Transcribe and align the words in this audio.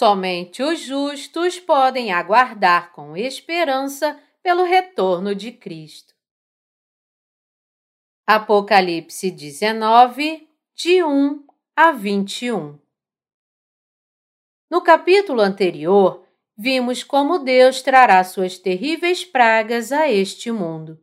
Somente 0.00 0.62
os 0.62 0.80
justos 0.80 1.60
podem 1.60 2.10
aguardar 2.10 2.90
com 2.92 3.14
esperança 3.14 4.18
pelo 4.42 4.62
retorno 4.62 5.34
de 5.34 5.52
Cristo. 5.52 6.14
Apocalipse 8.26 9.30
19, 9.30 10.48
de 10.74 11.04
1 11.04 11.44
a 11.76 11.92
21 11.92 12.78
No 14.70 14.80
capítulo 14.80 15.42
anterior, 15.42 16.26
vimos 16.56 17.04
como 17.04 17.38
Deus 17.38 17.82
trará 17.82 18.24
suas 18.24 18.56
terríveis 18.56 19.22
pragas 19.26 19.92
a 19.92 20.10
este 20.10 20.50
mundo. 20.50 20.98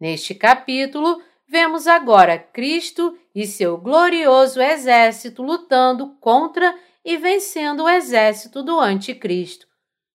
Neste 0.00 0.34
capítulo, 0.34 1.22
vemos 1.46 1.86
agora 1.86 2.38
Cristo 2.38 3.14
e 3.34 3.46
seu 3.46 3.76
glorioso 3.76 4.58
exército 4.62 5.42
lutando 5.42 6.16
contra 6.18 6.74
e 7.06 7.16
vencendo 7.16 7.84
o 7.84 7.88
exército 7.88 8.64
do 8.64 8.80
Anticristo, 8.80 9.68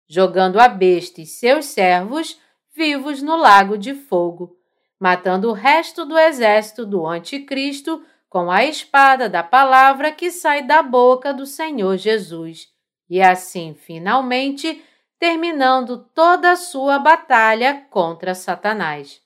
jogando 0.10 0.60
a 0.60 0.68
besta 0.68 1.22
e 1.22 1.26
seus 1.26 1.68
servos 1.68 2.38
vivos 2.76 3.22
no 3.22 3.38
lago 3.38 3.78
de 3.78 3.94
fogo, 3.94 4.58
matando 5.00 5.50
o 5.50 5.54
resto 5.54 6.04
do 6.04 6.20
exército 6.20 6.86
do 6.86 7.08
Anticristo 7.08 8.06
com 8.28 8.52
a 8.52 8.66
espada 8.66 9.30
da 9.30 9.42
palavra 9.42 10.12
que 10.12 10.30
sai 10.32 10.68
da 10.68 10.84
boca 10.84 11.34
do 11.34 11.46
Senhor 11.46 11.96
Jesus, 11.96 12.68
e 13.10 13.22
assim, 13.22 13.74
finalmente, 13.74 14.84
terminando 15.18 15.98
toda 16.14 16.52
a 16.52 16.58
sua 16.58 17.00
batalha 17.00 17.86
contra 17.90 18.36
Satanás. 18.36 19.22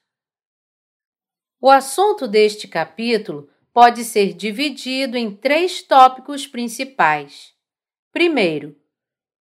O 1.60 1.68
assunto 1.68 2.28
deste 2.28 2.68
capítulo 2.68 3.50
pode 3.74 4.04
ser 4.04 4.34
dividido 4.34 5.18
em 5.18 5.36
três 5.36 5.82
tópicos 5.82 6.46
principais. 6.46 7.55
Primeiro, 8.16 8.74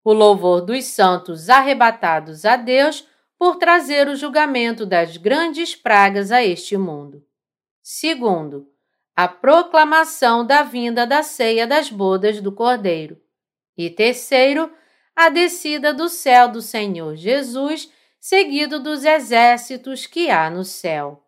o 0.02 0.12
louvor 0.12 0.60
dos 0.60 0.86
santos 0.86 1.48
arrebatados 1.48 2.44
a 2.44 2.56
Deus 2.56 3.06
por 3.38 3.54
trazer 3.54 4.08
o 4.08 4.16
julgamento 4.16 4.84
das 4.84 5.16
grandes 5.16 5.76
pragas 5.76 6.32
a 6.32 6.44
este 6.44 6.76
mundo. 6.76 7.24
Segundo, 7.80 8.68
a 9.14 9.28
proclamação 9.28 10.44
da 10.44 10.64
vinda 10.64 11.06
da 11.06 11.22
ceia 11.22 11.68
das 11.68 11.88
bodas 11.88 12.40
do 12.40 12.50
Cordeiro. 12.50 13.16
E 13.78 13.88
terceiro, 13.88 14.72
a 15.14 15.28
descida 15.28 15.94
do 15.94 16.08
céu 16.08 16.50
do 16.50 16.60
Senhor 16.60 17.14
Jesus, 17.14 17.88
seguido 18.18 18.82
dos 18.82 19.04
exércitos 19.04 20.04
que 20.04 20.30
há 20.30 20.50
no 20.50 20.64
céu. 20.64 21.24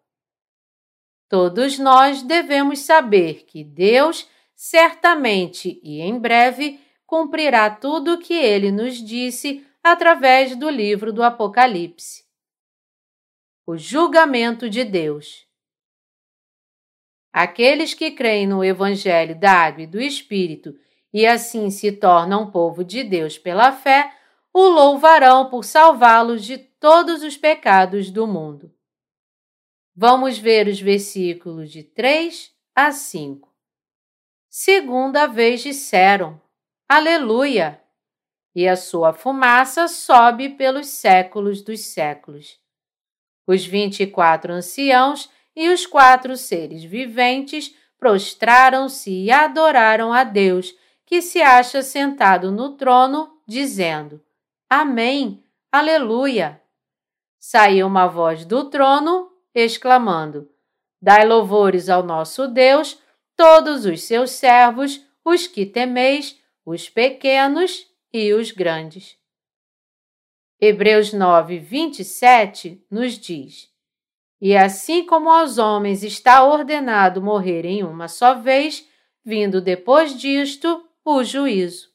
Todos 1.29 1.79
nós 1.79 2.23
devemos 2.23 2.81
saber 2.81 3.45
que 3.47 3.63
Deus, 3.63 4.29
certamente 4.57 5.79
e 5.85 6.01
em 6.01 6.19
breve, 6.19 6.85
cumprirá 7.07 7.71
tudo 7.71 8.15
o 8.15 8.19
que 8.19 8.35
ele 8.35 8.73
nos 8.73 8.97
disse 8.97 9.67
através 9.83 10.57
do 10.57 10.69
livro 10.69 11.13
do 11.13 11.23
Apocalipse. 11.23 12.25
O 13.65 13.77
julgamento 13.77 14.69
de 14.69 14.85
Deus. 14.85 15.47
Aqueles 17.33 17.95
que 17.95 18.11
creem 18.11 18.47
no 18.47 18.65
Evangelho 18.65 19.39
da 19.39 19.53
Água 19.53 19.83
e 19.83 19.87
do 19.87 20.01
Espírito 20.01 20.75
e 21.13 21.27
assim 21.27 21.71
se 21.71 21.93
tornam 21.93 22.51
povo 22.51 22.85
de 22.85 23.03
Deus 23.03 23.39
pela 23.39 23.73
fé, 23.73 24.13
o 24.53 24.69
louvarão 24.69 25.49
por 25.49 25.65
salvá-los 25.65 26.45
de 26.45 26.59
todos 26.59 27.23
os 27.23 27.37
pecados 27.37 28.11
do 28.11 28.27
mundo. 28.27 28.71
Vamos 29.95 30.39
ver 30.39 30.69
os 30.69 30.81
versículos 30.81 31.71
de 31.71 31.83
3 31.83 32.53
a 32.75 32.93
5. 32.93 33.51
Segunda 34.49 35.27
vez 35.27 35.63
disseram: 35.63 36.41
Aleluia! 36.89 37.83
E 38.55 38.69
a 38.69 38.77
sua 38.77 39.13
fumaça 39.13 39.89
sobe 39.89 40.51
pelos 40.51 40.87
séculos 40.87 41.61
dos 41.61 41.81
séculos. 41.81 42.61
Os 43.45 43.67
vinte 43.67 44.05
e 44.05 44.07
quatro 44.07 44.53
anciãos 44.53 45.29
e 45.55 45.69
os 45.69 45.85
quatro 45.85 46.37
seres 46.37 46.85
viventes 46.85 47.75
prostraram-se 47.99 49.11
e 49.11 49.33
adoraram 49.33 50.13
a 50.13 50.23
Deus, 50.23 50.75
que 51.05 51.21
se 51.21 51.43
acha 51.43 51.83
sentado 51.83 52.53
no 52.53 52.77
trono, 52.77 53.37
dizendo: 53.45 54.23
Amém, 54.71 55.43
Aleluia! 55.73 56.63
Saiu 57.37 57.89
uma 57.89 58.07
voz 58.07 58.45
do 58.45 58.71
trono 58.71 59.33
exclamando: 59.53 60.49
Dai 61.03 61.27
louvores 61.27 61.89
ao 61.89 62.05
nosso 62.05 62.47
Deus, 62.47 63.03
todos 63.37 63.85
os 63.85 64.03
seus 64.03 64.31
servos, 64.31 65.05
os 65.25 65.49
que 65.49 65.67
temeis, 65.67 66.41
os 66.67 66.91
pequenos 66.91 67.87
e 68.13 68.35
os 68.35 68.51
grandes. 68.51 69.17
Hebreus 70.61 71.15
9, 71.15 71.59
27 71.59 72.85
nos 72.91 73.19
diz: 73.19 73.71
E 74.41 74.55
assim 74.55 75.07
como 75.07 75.31
aos 75.31 75.57
homens 75.57 76.03
está 76.03 76.45
ordenado 76.45 77.23
morrerem 77.23 77.85
uma 77.85 78.09
só 78.09 78.35
vez, 78.35 78.87
vindo 79.25 79.63
depois 79.63 80.15
disto 80.19 80.87
o 81.03 81.25
juízo. 81.25 81.89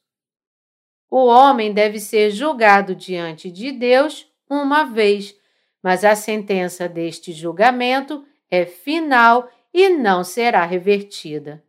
O 1.09 1.25
homem 1.25 1.71
deve 1.71 1.99
ser 1.99 2.31
julgado 2.31 2.95
diante 2.95 3.51
de 3.51 3.71
Deus 3.71 4.25
uma 4.49 4.85
vez 4.85 5.39
mas 5.81 6.03
a 6.03 6.15
sentença 6.15 6.87
deste 6.87 7.31
julgamento 7.31 8.25
é 8.49 8.65
final 8.65 9.49
e 9.73 9.89
não 9.89 10.23
será 10.23 10.63
revertida. 10.65 11.63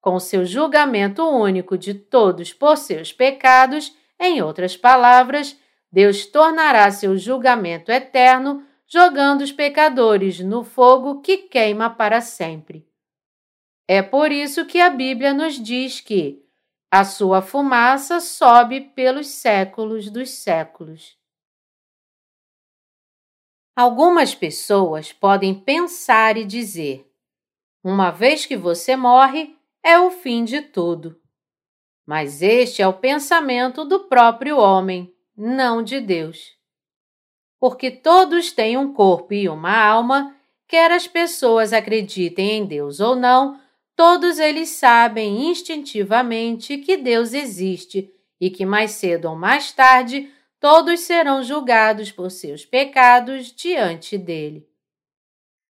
Com 0.00 0.18
seu 0.20 0.44
julgamento 0.44 1.28
único 1.28 1.76
de 1.76 1.94
todos 1.94 2.52
por 2.52 2.76
seus 2.76 3.12
pecados, 3.12 3.96
em 4.18 4.42
outras 4.42 4.76
palavras, 4.76 5.58
Deus 5.90 6.26
tornará 6.26 6.90
seu 6.90 7.16
julgamento 7.16 7.90
eterno, 7.90 8.64
jogando 8.86 9.42
os 9.42 9.52
pecadores 9.52 10.40
no 10.40 10.64
fogo 10.64 11.20
que 11.20 11.38
queima 11.38 11.90
para 11.90 12.20
sempre. 12.20 12.86
É 13.86 14.02
por 14.02 14.30
isso 14.30 14.66
que 14.66 14.80
a 14.80 14.90
Bíblia 14.90 15.32
nos 15.32 15.54
diz 15.54 16.00
que 16.00 16.44
a 16.90 17.04
sua 17.04 17.42
fumaça 17.42 18.20
sobe 18.20 18.80
pelos 18.80 19.28
séculos 19.28 20.10
dos 20.10 20.30
séculos. 20.30 21.18
Algumas 23.76 24.34
pessoas 24.34 25.12
podem 25.12 25.54
pensar 25.54 26.36
e 26.36 26.44
dizer: 26.44 27.10
uma 27.82 28.10
vez 28.10 28.44
que 28.44 28.56
você 28.56 28.96
morre, 28.96 29.57
é 29.88 29.98
o 29.98 30.10
fim 30.10 30.44
de 30.44 30.60
tudo. 30.60 31.18
Mas 32.06 32.42
este 32.42 32.82
é 32.82 32.86
o 32.86 32.92
pensamento 32.92 33.86
do 33.86 34.00
próprio 34.00 34.58
homem, 34.58 35.10
não 35.34 35.82
de 35.82 35.98
Deus. 35.98 36.52
Porque 37.58 37.90
todos 37.90 38.52
têm 38.52 38.76
um 38.76 38.92
corpo 38.92 39.32
e 39.32 39.48
uma 39.48 39.74
alma, 39.74 40.36
quer 40.66 40.92
as 40.92 41.06
pessoas 41.06 41.72
acreditem 41.72 42.58
em 42.58 42.66
Deus 42.66 43.00
ou 43.00 43.16
não, 43.16 43.58
todos 43.96 44.38
eles 44.38 44.68
sabem 44.68 45.50
instintivamente 45.50 46.76
que 46.76 46.98
Deus 46.98 47.32
existe 47.32 48.12
e 48.38 48.50
que 48.50 48.66
mais 48.66 48.90
cedo 48.90 49.30
ou 49.30 49.36
mais 49.36 49.72
tarde 49.72 50.30
todos 50.60 51.00
serão 51.00 51.42
julgados 51.42 52.12
por 52.12 52.30
seus 52.30 52.62
pecados 52.62 53.50
diante 53.50 54.18
dele. 54.18 54.68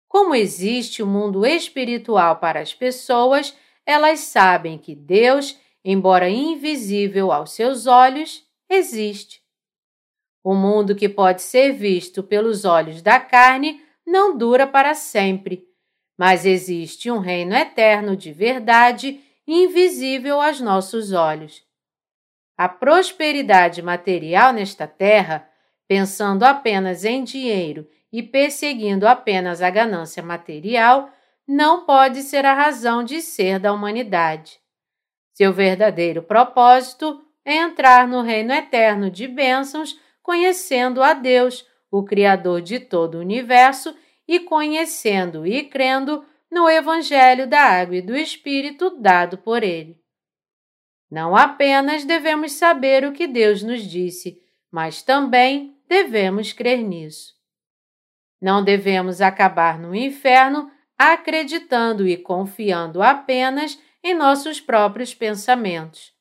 Como 0.06 0.36
existe 0.36 1.02
o 1.02 1.06
um 1.06 1.10
mundo 1.10 1.44
espiritual 1.44 2.36
para 2.36 2.60
as 2.60 2.72
pessoas, 2.72 3.52
elas 3.86 4.20
sabem 4.20 4.78
que 4.78 4.94
Deus, 4.94 5.58
embora 5.84 6.28
invisível 6.28 7.30
aos 7.30 7.52
seus 7.52 7.86
olhos, 7.86 8.44
existe. 8.68 9.42
O 10.42 10.54
mundo 10.54 10.94
que 10.94 11.08
pode 11.08 11.42
ser 11.42 11.72
visto 11.72 12.22
pelos 12.22 12.64
olhos 12.64 13.00
da 13.00 13.18
carne 13.18 13.82
não 14.06 14.36
dura 14.36 14.66
para 14.66 14.94
sempre, 14.94 15.66
mas 16.16 16.44
existe 16.44 17.10
um 17.10 17.18
reino 17.18 17.54
eterno 17.54 18.16
de 18.16 18.32
verdade 18.32 19.20
invisível 19.46 20.40
aos 20.40 20.60
nossos 20.60 21.12
olhos. 21.12 21.62
A 22.56 22.68
prosperidade 22.68 23.82
material 23.82 24.52
nesta 24.52 24.86
terra, 24.86 25.48
pensando 25.88 26.44
apenas 26.44 27.04
em 27.04 27.24
dinheiro 27.24 27.88
e 28.12 28.22
perseguindo 28.22 29.08
apenas 29.08 29.60
a 29.60 29.68
ganância 29.70 30.22
material, 30.22 31.10
não 31.46 31.84
pode 31.84 32.22
ser 32.22 32.44
a 32.46 32.54
razão 32.54 33.04
de 33.04 33.20
ser 33.20 33.58
da 33.58 33.72
humanidade. 33.72 34.58
Seu 35.32 35.52
verdadeiro 35.52 36.22
propósito 36.22 37.22
é 37.44 37.56
entrar 37.56 38.08
no 38.08 38.22
reino 38.22 38.52
eterno 38.52 39.10
de 39.10 39.28
bênçãos, 39.28 39.98
conhecendo 40.22 41.02
a 41.02 41.12
Deus, 41.12 41.66
o 41.90 42.02
Criador 42.04 42.62
de 42.62 42.80
todo 42.80 43.16
o 43.16 43.20
universo, 43.20 43.94
e 44.26 44.40
conhecendo 44.40 45.46
e 45.46 45.64
crendo 45.64 46.24
no 46.50 46.68
Evangelho 46.68 47.46
da 47.46 47.60
Água 47.60 47.96
e 47.96 48.02
do 48.02 48.16
Espírito 48.16 48.96
dado 48.98 49.36
por 49.36 49.62
Ele. 49.62 50.00
Não 51.10 51.36
apenas 51.36 52.04
devemos 52.04 52.52
saber 52.52 53.04
o 53.04 53.12
que 53.12 53.26
Deus 53.26 53.62
nos 53.62 53.82
disse, 53.82 54.40
mas 54.70 55.02
também 55.02 55.76
devemos 55.86 56.52
crer 56.52 56.82
nisso. 56.82 57.34
Não 58.40 58.64
devemos 58.64 59.20
acabar 59.20 59.78
no 59.78 59.94
inferno 59.94 60.70
acreditando 60.98 62.06
e 62.06 62.16
confiando 62.16 63.02
apenas 63.02 63.78
em 64.02 64.14
nossos 64.14 64.60
próprios 64.60 65.14
pensamentos. 65.14 66.12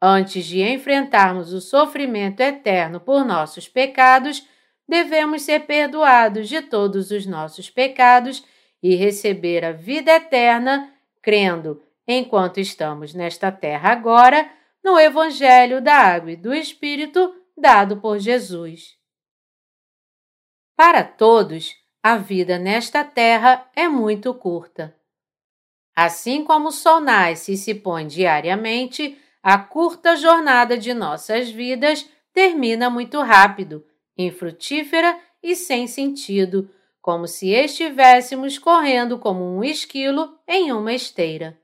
Antes 0.00 0.44
de 0.44 0.60
enfrentarmos 0.62 1.52
o 1.52 1.60
sofrimento 1.60 2.40
eterno 2.40 3.00
por 3.00 3.24
nossos 3.24 3.68
pecados, 3.68 4.46
devemos 4.86 5.42
ser 5.42 5.66
perdoados 5.66 6.48
de 6.48 6.60
todos 6.60 7.10
os 7.10 7.26
nossos 7.26 7.70
pecados 7.70 8.44
e 8.82 8.94
receber 8.94 9.64
a 9.64 9.72
vida 9.72 10.12
eterna, 10.12 10.92
crendo, 11.22 11.82
enquanto 12.06 12.60
estamos 12.60 13.14
nesta 13.14 13.50
terra 13.50 13.90
agora, 13.90 14.50
no 14.84 15.00
Evangelho 15.00 15.80
da 15.80 15.94
Água 15.94 16.32
e 16.32 16.36
do 16.36 16.54
Espírito 16.54 17.34
dado 17.56 17.96
por 17.96 18.18
Jesus. 18.18 18.96
Para 20.76 21.02
todos, 21.02 21.74
a 22.08 22.16
vida 22.18 22.56
nesta 22.56 23.02
terra 23.02 23.68
é 23.74 23.88
muito 23.88 24.32
curta. 24.32 24.94
Assim 25.92 26.44
como 26.44 26.68
o 26.68 26.70
sol 26.70 27.00
nasce 27.00 27.54
e 27.54 27.56
se 27.56 27.74
põe 27.74 28.06
diariamente, 28.06 29.18
a 29.42 29.58
curta 29.58 30.14
jornada 30.14 30.78
de 30.78 30.94
nossas 30.94 31.50
vidas 31.50 32.08
termina 32.32 32.88
muito 32.88 33.20
rápido, 33.20 33.84
infrutífera 34.16 35.18
e 35.42 35.56
sem 35.56 35.88
sentido, 35.88 36.70
como 37.02 37.26
se 37.26 37.48
estivéssemos 37.48 38.56
correndo 38.56 39.18
como 39.18 39.42
um 39.42 39.64
esquilo 39.64 40.38
em 40.46 40.70
uma 40.70 40.92
esteira. 40.92 41.60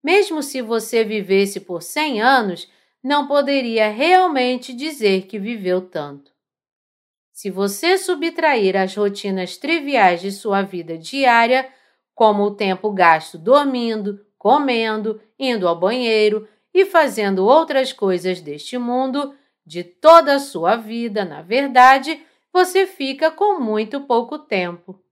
Mesmo 0.00 0.44
se 0.44 0.62
você 0.62 1.02
vivesse 1.02 1.58
por 1.58 1.82
cem 1.82 2.22
anos, 2.22 2.70
não 3.02 3.26
poderia 3.26 3.90
realmente 3.90 4.72
dizer 4.72 5.26
que 5.26 5.40
viveu 5.40 5.80
tanto. 5.80 6.33
Se 7.34 7.50
você 7.50 7.98
subtrair 7.98 8.76
as 8.76 8.94
rotinas 8.94 9.56
triviais 9.56 10.20
de 10.20 10.30
sua 10.30 10.62
vida 10.62 10.96
diária, 10.96 11.68
como 12.14 12.44
o 12.44 12.54
tempo 12.54 12.92
gasto 12.92 13.36
dormindo, 13.36 14.24
comendo, 14.38 15.20
indo 15.36 15.66
ao 15.66 15.76
banheiro 15.76 16.48
e 16.72 16.86
fazendo 16.86 17.44
outras 17.44 17.92
coisas 17.92 18.40
deste 18.40 18.78
mundo, 18.78 19.34
de 19.66 19.82
toda 19.82 20.36
a 20.36 20.38
sua 20.38 20.76
vida, 20.76 21.24
na 21.24 21.42
verdade, 21.42 22.24
você 22.52 22.86
fica 22.86 23.32
com 23.32 23.58
muito 23.58 24.02
pouco 24.02 24.38
tempo. 24.38 25.02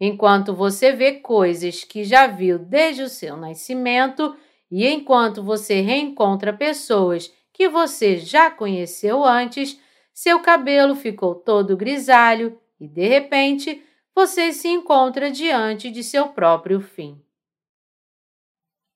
Enquanto 0.00 0.54
você 0.54 0.92
vê 0.92 1.14
coisas 1.14 1.82
que 1.82 2.04
já 2.04 2.28
viu 2.28 2.56
desde 2.56 3.02
o 3.02 3.08
seu 3.08 3.36
nascimento 3.36 4.36
e 4.70 4.86
enquanto 4.86 5.42
você 5.42 5.80
reencontra 5.80 6.52
pessoas 6.52 7.32
que 7.52 7.68
você 7.68 8.16
já 8.16 8.48
conheceu 8.48 9.24
antes, 9.24 9.81
seu 10.12 10.40
cabelo 10.40 10.94
ficou 10.94 11.34
todo 11.34 11.76
grisalho 11.76 12.58
e, 12.80 12.86
de 12.86 13.06
repente, 13.06 13.82
você 14.14 14.52
se 14.52 14.68
encontra 14.68 15.30
diante 15.30 15.90
de 15.90 16.04
seu 16.04 16.28
próprio 16.28 16.80
fim. 16.80 17.20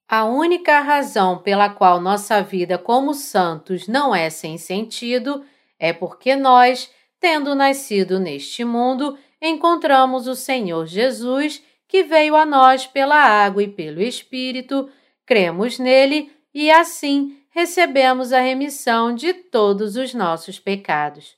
A 0.08 0.24
única 0.24 0.80
razão 0.80 1.38
pela 1.38 1.68
qual 1.68 2.00
nossa 2.00 2.40
vida 2.40 2.78
como 2.78 3.12
santos 3.12 3.88
não 3.88 4.14
é 4.14 4.30
sem 4.30 4.56
sentido 4.56 5.44
é 5.78 5.92
porque 5.92 6.36
nós, 6.36 6.90
tendo 7.18 7.54
nascido 7.54 8.20
neste 8.20 8.64
mundo, 8.64 9.18
encontramos 9.42 10.28
o 10.28 10.36
Senhor 10.36 10.86
Jesus, 10.86 11.62
que 11.88 12.04
veio 12.04 12.36
a 12.36 12.46
nós 12.46 12.86
pela 12.86 13.16
água 13.16 13.62
e 13.62 13.68
pelo 13.68 14.00
Espírito, 14.00 14.88
cremos 15.24 15.78
nele 15.78 16.30
e 16.54 16.70
assim 16.70 17.36
recebemos 17.56 18.34
a 18.34 18.40
remissão 18.40 19.14
de 19.14 19.32
todos 19.32 19.96
os 19.96 20.12
nossos 20.12 20.58
pecados. 20.58 21.34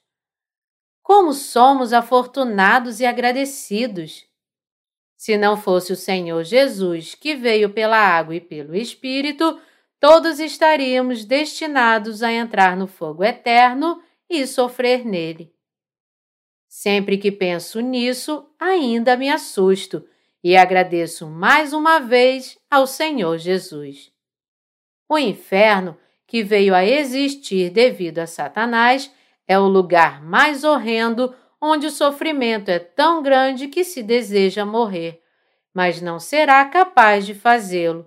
Como 1.00 1.32
somos 1.32 1.92
afortunados 1.92 2.98
e 2.98 3.06
agradecidos! 3.06 4.26
Se 5.16 5.38
não 5.38 5.56
fosse 5.56 5.92
o 5.92 5.96
Senhor 5.96 6.42
Jesus 6.42 7.14
que 7.14 7.36
veio 7.36 7.70
pela 7.70 7.96
água 7.96 8.34
e 8.34 8.40
pelo 8.40 8.74
Espírito, 8.74 9.60
todos 10.00 10.40
estaríamos 10.40 11.24
destinados 11.24 12.20
a 12.20 12.32
entrar 12.32 12.76
no 12.76 12.88
fogo 12.88 13.22
eterno 13.22 14.02
e 14.28 14.44
sofrer 14.44 15.06
nele. 15.06 15.54
Sempre 16.66 17.16
que 17.16 17.30
penso 17.30 17.78
nisso, 17.78 18.44
ainda 18.58 19.16
me 19.16 19.30
assusto 19.30 20.04
e 20.42 20.56
agradeço 20.56 21.28
mais 21.28 21.72
uma 21.72 22.00
vez 22.00 22.58
ao 22.68 22.88
Senhor 22.88 23.38
Jesus. 23.38 24.10
O 25.08 25.16
inferno 25.16 25.96
que 26.28 26.42
veio 26.42 26.74
a 26.74 26.84
existir 26.84 27.70
devido 27.70 28.18
a 28.18 28.26
Satanás, 28.26 29.10
é 29.46 29.58
o 29.58 29.66
lugar 29.66 30.22
mais 30.22 30.62
horrendo 30.62 31.34
onde 31.58 31.86
o 31.86 31.90
sofrimento 31.90 32.68
é 32.68 32.78
tão 32.78 33.22
grande 33.22 33.66
que 33.66 33.82
se 33.82 34.02
deseja 34.02 34.64
morrer, 34.64 35.22
mas 35.72 36.02
não 36.02 36.20
será 36.20 36.64
capaz 36.66 37.24
de 37.24 37.34
fazê-lo. 37.34 38.06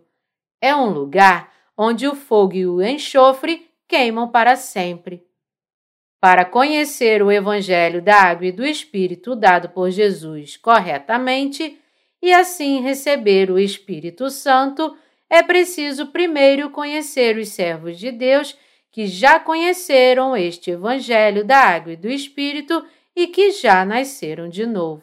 É 0.62 0.74
um 0.76 0.90
lugar 0.90 1.52
onde 1.76 2.08
o 2.08 2.16
fogo 2.16 2.54
e 2.54 2.66
o 2.68 2.80
enxofre 2.80 3.68
queimam 3.88 4.30
para 4.30 4.56
sempre. 4.56 5.26
Para 6.20 6.46
conhecer 6.46 7.24
o 7.24 7.32
Evangelho 7.32 8.04
da 8.04 8.16
Água 8.18 8.46
e 8.46 8.52
do 8.52 8.64
Espírito 8.64 9.36
dado 9.36 9.70
por 9.70 9.90
Jesus 9.90 10.56
corretamente 10.56 11.82
e 12.22 12.32
assim 12.32 12.82
receber 12.82 13.50
o 13.50 13.58
Espírito 13.58 14.30
Santo, 14.30 14.96
é 15.32 15.42
preciso 15.42 16.08
primeiro 16.08 16.70
conhecer 16.72 17.38
os 17.38 17.48
servos 17.48 17.98
de 17.98 18.12
Deus 18.12 18.54
que 18.92 19.08
já 19.08 19.40
conheceram 19.40 20.36
este 20.36 20.72
Evangelho 20.72 21.46
da 21.46 21.58
Água 21.58 21.94
e 21.94 21.96
do 21.96 22.10
Espírito 22.10 22.86
e 23.16 23.28
que 23.28 23.52
já 23.52 23.86
nasceram 23.86 24.50
de 24.50 24.66
novo. 24.66 25.02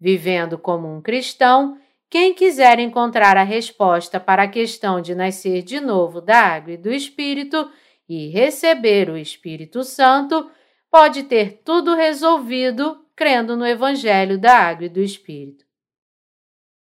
Vivendo 0.00 0.58
como 0.58 0.92
um 0.92 1.00
cristão, 1.00 1.78
quem 2.10 2.34
quiser 2.34 2.80
encontrar 2.80 3.36
a 3.36 3.44
resposta 3.44 4.18
para 4.18 4.42
a 4.42 4.48
questão 4.48 5.00
de 5.00 5.14
nascer 5.14 5.62
de 5.62 5.78
novo 5.78 6.20
da 6.20 6.40
água 6.40 6.72
e 6.72 6.76
do 6.76 6.92
Espírito 6.92 7.70
e 8.08 8.26
receber 8.30 9.08
o 9.08 9.16
Espírito 9.16 9.84
Santo, 9.84 10.50
pode 10.90 11.22
ter 11.22 11.62
tudo 11.64 11.94
resolvido 11.94 13.06
crendo 13.14 13.56
no 13.56 13.64
Evangelho 13.64 14.36
da 14.36 14.58
Água 14.58 14.86
e 14.86 14.88
do 14.88 15.00
Espírito. 15.00 15.64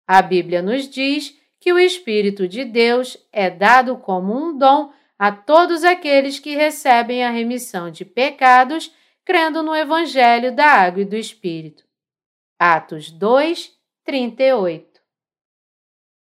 A 0.07 0.24
Bíblia 0.24 0.63
nos 0.63 0.89
diz 0.89 1.44
que 1.65 1.73
o 1.73 1.79
Espírito 1.79 2.47
de 2.47 2.63
Deus 2.63 3.17
é 3.33 3.50
dado 3.50 3.97
como 3.97 4.38
um 4.38 4.56
dom 4.56 4.94
a 5.17 5.31
todos 5.31 5.83
aqueles 5.83 6.37
que 6.37 6.56
recebem 6.56 7.23
a 7.23 7.31
remissão 7.31 7.90
de 7.90 8.06
pecados 8.06 8.94
crendo 9.25 9.63
no 9.63 9.75
Evangelho 9.75 10.56
da 10.56 10.68
Água 10.68 11.01
e 11.01 11.06
do 11.06 11.16
Espírito. 11.16 11.83
Atos 12.59 13.09
2, 13.09 13.71
38. 14.04 15.01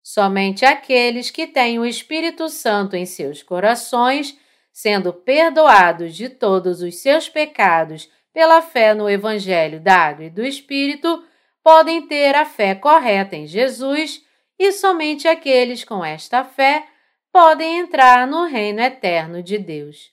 Somente 0.00 0.64
aqueles 0.64 1.28
que 1.28 1.48
têm 1.48 1.80
o 1.80 1.84
Espírito 1.84 2.48
Santo 2.48 2.94
em 2.94 3.04
seus 3.04 3.42
corações, 3.42 4.38
sendo 4.72 5.12
perdoados 5.12 6.14
de 6.14 6.28
todos 6.28 6.82
os 6.82 6.98
seus 6.98 7.28
pecados 7.28 8.08
pela 8.32 8.62
fé 8.62 8.94
no 8.94 9.10
Evangelho 9.10 9.80
da 9.80 9.96
Água 9.96 10.26
e 10.26 10.30
do 10.30 10.44
Espírito, 10.44 11.24
podem 11.64 12.06
ter 12.06 12.36
a 12.36 12.44
fé 12.44 12.76
correta 12.76 13.34
em 13.34 13.48
Jesus 13.48 14.24
e 14.58 14.72
somente 14.72 15.28
aqueles 15.28 15.84
com 15.84 16.04
esta 16.04 16.44
fé 16.44 16.88
podem 17.32 17.78
entrar 17.78 18.26
no 18.26 18.44
reino 18.44 18.80
eterno 18.80 19.42
de 19.42 19.58
Deus. 19.58 20.10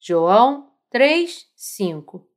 João 0.00 0.70
3, 0.90 1.50
5 1.56 2.28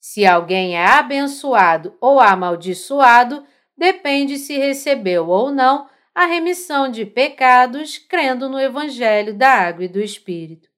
Se 0.00 0.26
alguém 0.26 0.76
é 0.76 0.84
abençoado 0.84 1.96
ou 2.00 2.20
amaldiçoado, 2.20 3.46
depende 3.76 4.36
se 4.38 4.56
recebeu 4.56 5.28
ou 5.28 5.50
não 5.50 5.88
a 6.14 6.26
remissão 6.26 6.88
de 6.88 7.04
pecados 7.04 7.98
crendo 7.98 8.48
no 8.48 8.60
Evangelho 8.60 9.36
da 9.36 9.50
Água 9.50 9.84
e 9.84 9.88
do 9.88 10.00
Espírito. 10.00 10.68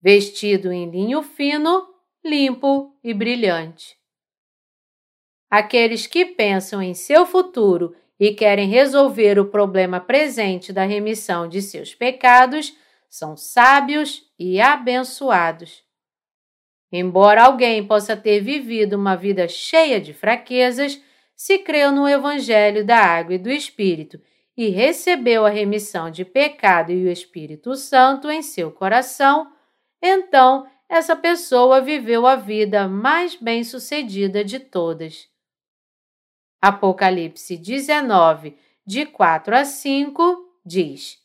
Vestido 0.00 0.72
em 0.72 0.90
linho 0.90 1.22
fino, 1.22 1.86
limpo 2.24 2.98
e 3.04 3.12
brilhante. 3.12 3.96
Aqueles 5.50 6.06
que 6.06 6.24
pensam 6.24 6.82
em 6.82 6.94
seu 6.94 7.26
futuro 7.26 7.94
e 8.22 8.32
querem 8.32 8.68
resolver 8.68 9.36
o 9.36 9.46
problema 9.46 9.98
presente 9.98 10.72
da 10.72 10.84
remissão 10.84 11.48
de 11.48 11.60
seus 11.60 11.92
pecados 11.92 12.72
são 13.10 13.36
sábios 13.36 14.22
e 14.38 14.60
abençoados. 14.60 15.82
Embora 16.92 17.42
alguém 17.42 17.84
possa 17.84 18.16
ter 18.16 18.38
vivido 18.38 18.92
uma 18.92 19.16
vida 19.16 19.48
cheia 19.48 20.00
de 20.00 20.14
fraquezas, 20.14 21.02
se 21.34 21.58
creu 21.58 21.90
no 21.90 22.08
Evangelho 22.08 22.86
da 22.86 22.96
Água 22.98 23.34
e 23.34 23.38
do 23.38 23.50
Espírito 23.50 24.20
e 24.56 24.68
recebeu 24.68 25.44
a 25.44 25.50
remissão 25.50 26.08
de 26.08 26.24
pecado 26.24 26.92
e 26.92 27.04
o 27.04 27.10
Espírito 27.10 27.74
Santo 27.74 28.30
em 28.30 28.40
seu 28.40 28.70
coração, 28.70 29.50
então 30.00 30.64
essa 30.88 31.16
pessoa 31.16 31.80
viveu 31.80 32.24
a 32.24 32.36
vida 32.36 32.86
mais 32.86 33.34
bem-sucedida 33.34 34.44
de 34.44 34.60
todas. 34.60 35.31
Apocalipse 36.62 37.56
19, 37.56 38.56
de 38.86 39.04
4 39.04 39.56
a 39.56 39.64
5, 39.64 40.48
diz: 40.64 41.18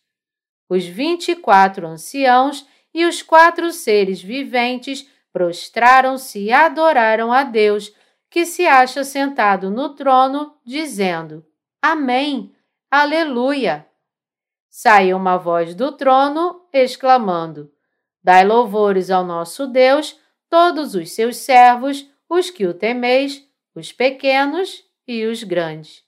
Os 0.67 0.83
vinte 0.83 1.29
e 1.29 1.35
quatro 1.35 1.85
anciãos 1.85 2.67
e 2.91 3.05
os 3.05 3.21
quatro 3.21 3.71
seres 3.71 4.19
viventes 4.19 5.07
prostraram-se 5.31 6.39
e 6.39 6.51
adoraram 6.51 7.31
a 7.31 7.43
Deus, 7.43 7.93
que 8.31 8.47
se 8.47 8.65
acha 8.65 9.03
sentado 9.03 9.69
no 9.69 9.89
trono, 9.89 10.55
dizendo: 10.65 11.45
Amém, 11.79 12.51
Aleluia. 12.89 13.85
saiu 14.67 15.17
uma 15.17 15.37
voz 15.37 15.75
do 15.75 15.91
trono, 15.91 16.67
exclamando: 16.73 17.71
Dai 18.23 18.43
louvores 18.43 19.11
ao 19.11 19.23
nosso 19.23 19.67
Deus, 19.67 20.19
todos 20.49 20.95
os 20.95 21.11
seus 21.11 21.37
servos, 21.37 22.09
os 22.27 22.49
que 22.49 22.65
o 22.65 22.73
temeis, 22.73 23.47
os 23.75 23.91
pequenos 23.91 24.86
e 25.07 25.25
os 25.25 25.43
grandes. 25.43 26.03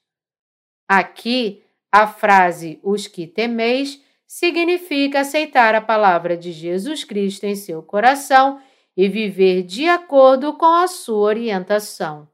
Aqui, 0.88 1.62
a 1.90 2.06
frase 2.06 2.78
os 2.82 3.06
que 3.06 3.26
temeis 3.26 4.02
significa 4.26 5.20
aceitar 5.20 5.74
a 5.74 5.80
palavra 5.80 6.36
de 6.36 6.52
Jesus 6.52 7.02
Cristo 7.02 7.44
em 7.44 7.56
seu 7.56 7.82
coração 7.82 8.60
e 8.96 9.08
viver 9.08 9.62
de 9.62 9.88
acordo 9.88 10.52
com 10.54 10.66
a 10.66 10.86
sua 10.86 11.18
orientação. 11.18 12.28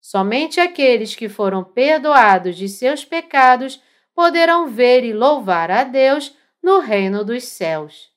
Somente 0.00 0.60
aqueles 0.60 1.14
que 1.14 1.28
foram 1.28 1.62
perdoados 1.62 2.56
de 2.56 2.68
seus 2.68 3.04
pecados 3.04 3.80
poderão 4.14 4.68
ver 4.68 5.04
e 5.04 5.12
louvar 5.12 5.70
a 5.70 5.84
Deus 5.84 6.36
no 6.62 6.80
reino 6.80 7.24
dos 7.24 7.44
céus. 7.44 8.10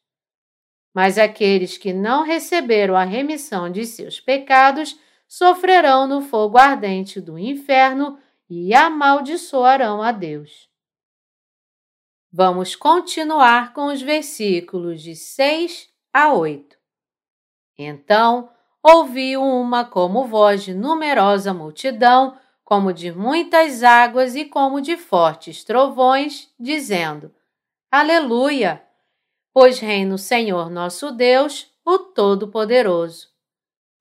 Mas 0.94 1.18
aqueles 1.18 1.78
que 1.78 1.94
não 1.94 2.24
receberam 2.24 2.96
a 2.96 3.04
remissão 3.04 3.70
de 3.70 3.86
seus 3.86 4.20
pecados 4.20 5.00
sofrerão 5.28 6.08
no 6.08 6.22
fogo 6.22 6.58
ardente 6.58 7.20
do 7.20 7.38
inferno 7.38 8.20
e 8.50 8.74
amaldiçoarão 8.74 10.02
a 10.02 10.12
Deus. 10.12 10.70
Vamos 12.32 12.76
continuar 12.76 13.74
com 13.74 13.88
os 13.88 14.02
versículos 14.02 15.02
de 15.02 15.16
6 15.16 15.90
a 16.14 16.34
8. 16.34 16.78
Então 17.78 18.50
ouvi 18.84 19.36
uma 19.38 19.86
como 19.86 20.26
voz 20.26 20.64
de 20.64 20.74
numerosa 20.74 21.54
multidão 21.54 22.38
como 22.66 22.92
de 22.92 23.12
muitas 23.12 23.84
águas 23.84 24.36
e 24.36 24.44
como 24.44 24.82
de 24.82 24.98
fortes 24.98 25.64
trovões, 25.64 26.52
dizendo: 26.60 27.32
Aleluia! 27.92 28.84
Pois 29.54 29.80
reina 29.80 30.16
o 30.16 30.18
Senhor 30.18 30.70
nosso 30.70 31.12
Deus, 31.12 31.72
o 31.86 32.00
Todo-Poderoso. 32.00 33.30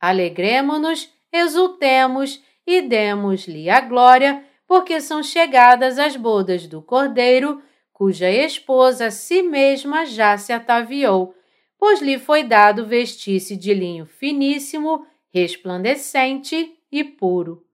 Alegremo-nos, 0.00 1.12
exultemos 1.34 2.42
e 2.66 2.80
demos-lhe 2.80 3.68
a 3.68 3.80
glória, 3.80 4.44
porque 4.66 5.00
são 5.00 5.22
chegadas 5.22 5.98
as 5.98 6.16
bodas 6.16 6.66
do 6.66 6.80
Cordeiro, 6.80 7.62
cuja 7.92 8.30
esposa 8.30 9.06
a 9.06 9.10
si 9.10 9.42
mesma 9.42 10.06
já 10.06 10.38
se 10.38 10.52
ataviou, 10.52 11.34
pois 11.78 12.00
lhe 12.00 12.18
foi 12.18 12.42
dado 12.44 12.86
vestir-se 12.86 13.56
de 13.56 13.74
linho 13.74 14.06
finíssimo, 14.06 15.06
resplandecente 15.32 16.74
e 16.90 17.04
puro 17.04 17.64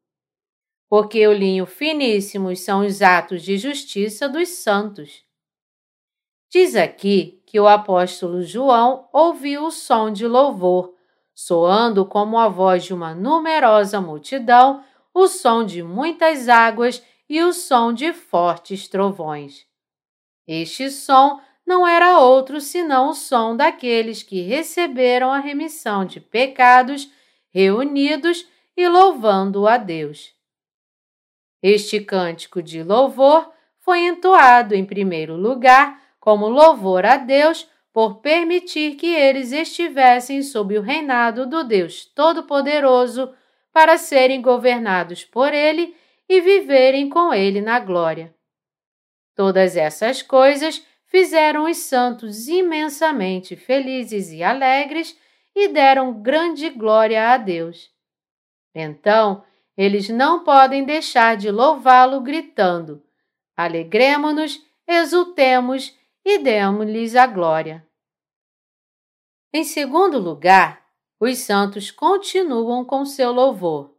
porque 0.91 1.25
o 1.25 1.33
linho 1.33 1.67
finíssimo 1.67 2.55
são 2.57 2.85
os 2.85 3.01
atos 3.01 3.45
de 3.45 3.57
justiça 3.57 4.29
dos 4.29 4.49
santos. 4.49 5.25
Diz 6.51 6.75
aqui 6.75 7.41
que 7.47 7.61
o 7.61 7.69
apóstolo 7.69 8.43
João 8.43 9.09
ouviu 9.13 9.67
o 9.67 9.71
som 9.71 10.11
de 10.11 10.27
louvor, 10.27 10.93
soando 11.43 12.05
como 12.05 12.39
a 12.39 12.49
voz 12.49 12.85
de 12.85 12.93
uma 12.93 13.15
numerosa 13.15 13.99
multidão, 13.99 14.85
o 15.13 15.27
som 15.27 15.65
de 15.65 15.83
muitas 15.83 16.51
águas 16.51 17.03
e 17.27 17.43
o 17.43 17.51
som 17.51 17.95
de 17.95 18.13
fortes 18.13 18.87
trovões. 18.87 19.67
Este 20.47 20.91
som 20.91 21.41
não 21.67 21.89
era 21.89 22.19
outro 22.19 22.61
senão 22.61 23.09
o 23.09 23.15
som 23.15 23.57
daqueles 23.57 24.23
que 24.23 24.43
receberam 24.43 25.33
a 25.33 25.39
remissão 25.39 26.05
de 26.05 26.21
pecados, 26.21 27.11
reunidos 27.49 28.47
e 28.77 28.87
louvando 28.87 29.67
a 29.67 29.79
Deus. 29.79 30.35
Este 31.63 32.01
cântico 32.01 32.63
de 32.63 32.83
louvor 32.83 33.51
foi 33.79 34.01
entoado 34.01 34.75
em 34.75 34.85
primeiro 34.85 35.37
lugar 35.37 35.99
como 36.21 36.51
louvor 36.51 37.07
a 37.07 37.17
Deus 37.17 37.67
por 37.93 38.21
permitir 38.21 38.95
que 38.95 39.07
eles 39.07 39.53
estivessem 39.53 40.43
sob 40.43 40.79
o 40.79 40.83
reinado 40.83 41.47
do 41.47 41.65
Deus 41.65 42.05
Todo-Poderoso 42.05 43.35
para 43.73 43.99
serem 43.99 44.41
governados 44.41 45.25
por 45.25 45.53
Ele 45.53 45.95
e 46.29 46.41
viverem 46.41 47.09
com 47.09 47.35
Ele 47.35 47.61
na 47.61 47.81
glória. 47.81 48.35
Todas 49.35 49.77
essas 49.77 50.23
coisas 50.23 50.85
fizeram 51.07 51.69
os 51.69 51.79
santos 51.79 52.47
imensamente 52.47 53.57
felizes 53.57 54.31
e 54.31 54.43
alegres 54.43 55.19
e 55.55 55.69
deram 55.69 56.23
grande 56.23 56.71
glória 56.71 57.31
a 57.31 57.37
Deus. 57.37 57.91
Então, 58.75 59.43
eles 59.77 60.09
não 60.09 60.45
podem 60.45 60.85
deixar 60.85 61.37
de 61.37 61.51
louvá-lo 61.51 62.21
gritando: 62.21 63.03
Alegremo-nos, 63.57 64.65
exultemos 64.87 65.99
e 66.25 66.39
demos-lhes 66.39 67.15
a 67.17 67.27
glória. 67.27 67.87
Em 69.53 69.65
segundo 69.65 70.19
lugar, 70.19 70.87
os 71.19 71.39
santos 71.39 71.91
continuam 71.91 72.85
com 72.85 73.05
seu 73.05 73.33
louvor, 73.33 73.95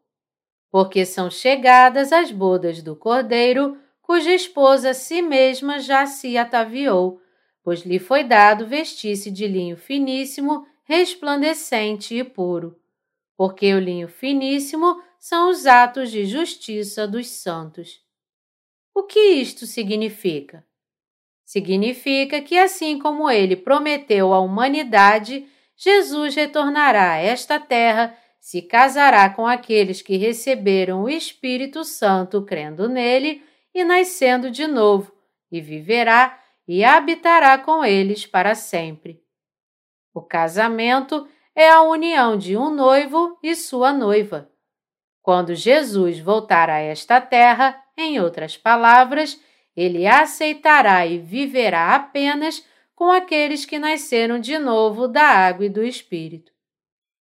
porque 0.70 1.06
são 1.06 1.30
chegadas 1.30 2.12
as 2.12 2.32
bodas 2.32 2.82
do 2.82 2.96
Cordeiro, 2.96 3.78
cuja 4.02 4.34
esposa 4.34 4.94
si 4.94 5.22
mesma 5.22 5.80
já 5.80 6.06
se 6.06 6.38
ataviou, 6.38 7.22
pois 7.64 7.82
lhe 7.82 8.00
foi 8.00 8.24
dado 8.24 8.66
vestir-se 8.66 9.30
de 9.30 9.48
linho 9.48 9.78
finíssimo, 9.78 10.66
resplandecente 10.84 12.16
e 12.16 12.24
puro, 12.24 12.80
porque 13.38 13.74
o 13.74 13.80
linho 13.80 14.08
finíssimo 14.08 15.02
são 15.20 15.50
os 15.50 15.66
atos 15.66 16.10
de 16.10 16.26
justiça 16.26 17.08
dos 17.08 17.28
santos. 17.28 18.02
O 18.94 19.04
que 19.04 19.20
isto 19.20 19.68
significa? 19.68 20.66
Significa 21.52 22.40
que, 22.42 22.58
assim 22.58 22.98
como 22.98 23.30
ele 23.30 23.58
prometeu 23.58 24.34
à 24.34 24.40
humanidade, 24.40 25.46
Jesus 25.76 26.34
retornará 26.34 27.12
a 27.12 27.18
esta 27.18 27.60
terra, 27.60 28.18
se 28.40 28.62
casará 28.62 29.30
com 29.30 29.46
aqueles 29.46 30.02
que 30.02 30.16
receberam 30.16 31.04
o 31.04 31.10
Espírito 31.10 31.84
Santo 31.84 32.42
crendo 32.46 32.88
nele 32.88 33.44
e 33.76 33.84
nascendo 33.84 34.50
de 34.50 34.66
novo, 34.66 35.12
e 35.52 35.60
viverá 35.60 36.40
e 36.66 36.86
habitará 36.86 37.58
com 37.58 37.84
eles 37.84 38.26
para 38.26 38.56
sempre. 38.56 39.22
O 40.14 40.22
casamento 40.22 41.28
é 41.54 41.70
a 41.70 41.82
união 41.82 42.38
de 42.38 42.56
um 42.56 42.74
noivo 42.74 43.38
e 43.44 43.58
sua 43.58 43.92
noiva. 43.92 44.50
Quando 45.22 45.54
Jesus 45.54 46.18
voltar 46.18 46.70
a 46.70 46.80
esta 46.80 47.20
terra, 47.20 47.78
em 47.98 48.22
outras 48.22 48.56
palavras, 48.56 49.38
ele 49.76 50.06
aceitará 50.06 51.06
e 51.06 51.18
viverá 51.18 51.96
apenas 51.96 52.66
com 52.96 53.12
aqueles 53.12 53.66
que 53.66 53.80
nasceram 53.80 54.40
de 54.40 54.58
novo 54.60 55.08
da 55.08 55.24
água 55.24 55.66
e 55.66 55.70
do 55.70 55.84
Espírito. 55.84 56.52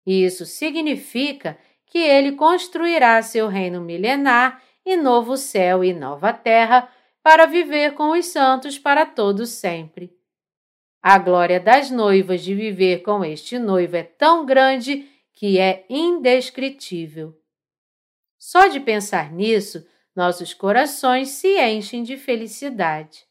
Isso 0.07 0.47
significa 0.47 1.59
que 1.87 1.99
ele 1.99 2.33
construirá 2.33 3.21
seu 3.23 3.49
reino 3.49 3.81
milenar 3.81 4.62
e 4.85 4.97
novo 4.97 5.37
céu 5.37 5.83
e 5.83 5.93
nova 5.93 6.33
terra 6.33 6.88
para 7.23 7.47
viver 7.47 7.95
com 7.95 8.12
os 8.12 8.26
santos 8.26 8.79
para 8.79 9.05
todo 9.05 9.47
sempre. 9.47 10.17
A 11.03 11.19
glória 11.19 11.61
das 11.61 11.91
noivas 11.91 12.43
de 12.43 12.55
viver 12.55 13.03
com 13.03 13.25
este 13.25 13.59
noivo 13.59 13.97
é 13.97 14.03
tão 14.03 14.47
grande 14.47 15.09
que 15.33 15.59
é 15.59 15.85
indescritível. 15.91 17.35
Só 18.38 18.69
de 18.69 18.81
pensar 18.81 19.33
nisso, 19.33 19.87
nossos 20.16 20.54
corações 20.54 21.28
se 21.28 21.61
enchem 21.61 22.02
de 22.02 22.16
felicidade. 22.16 23.26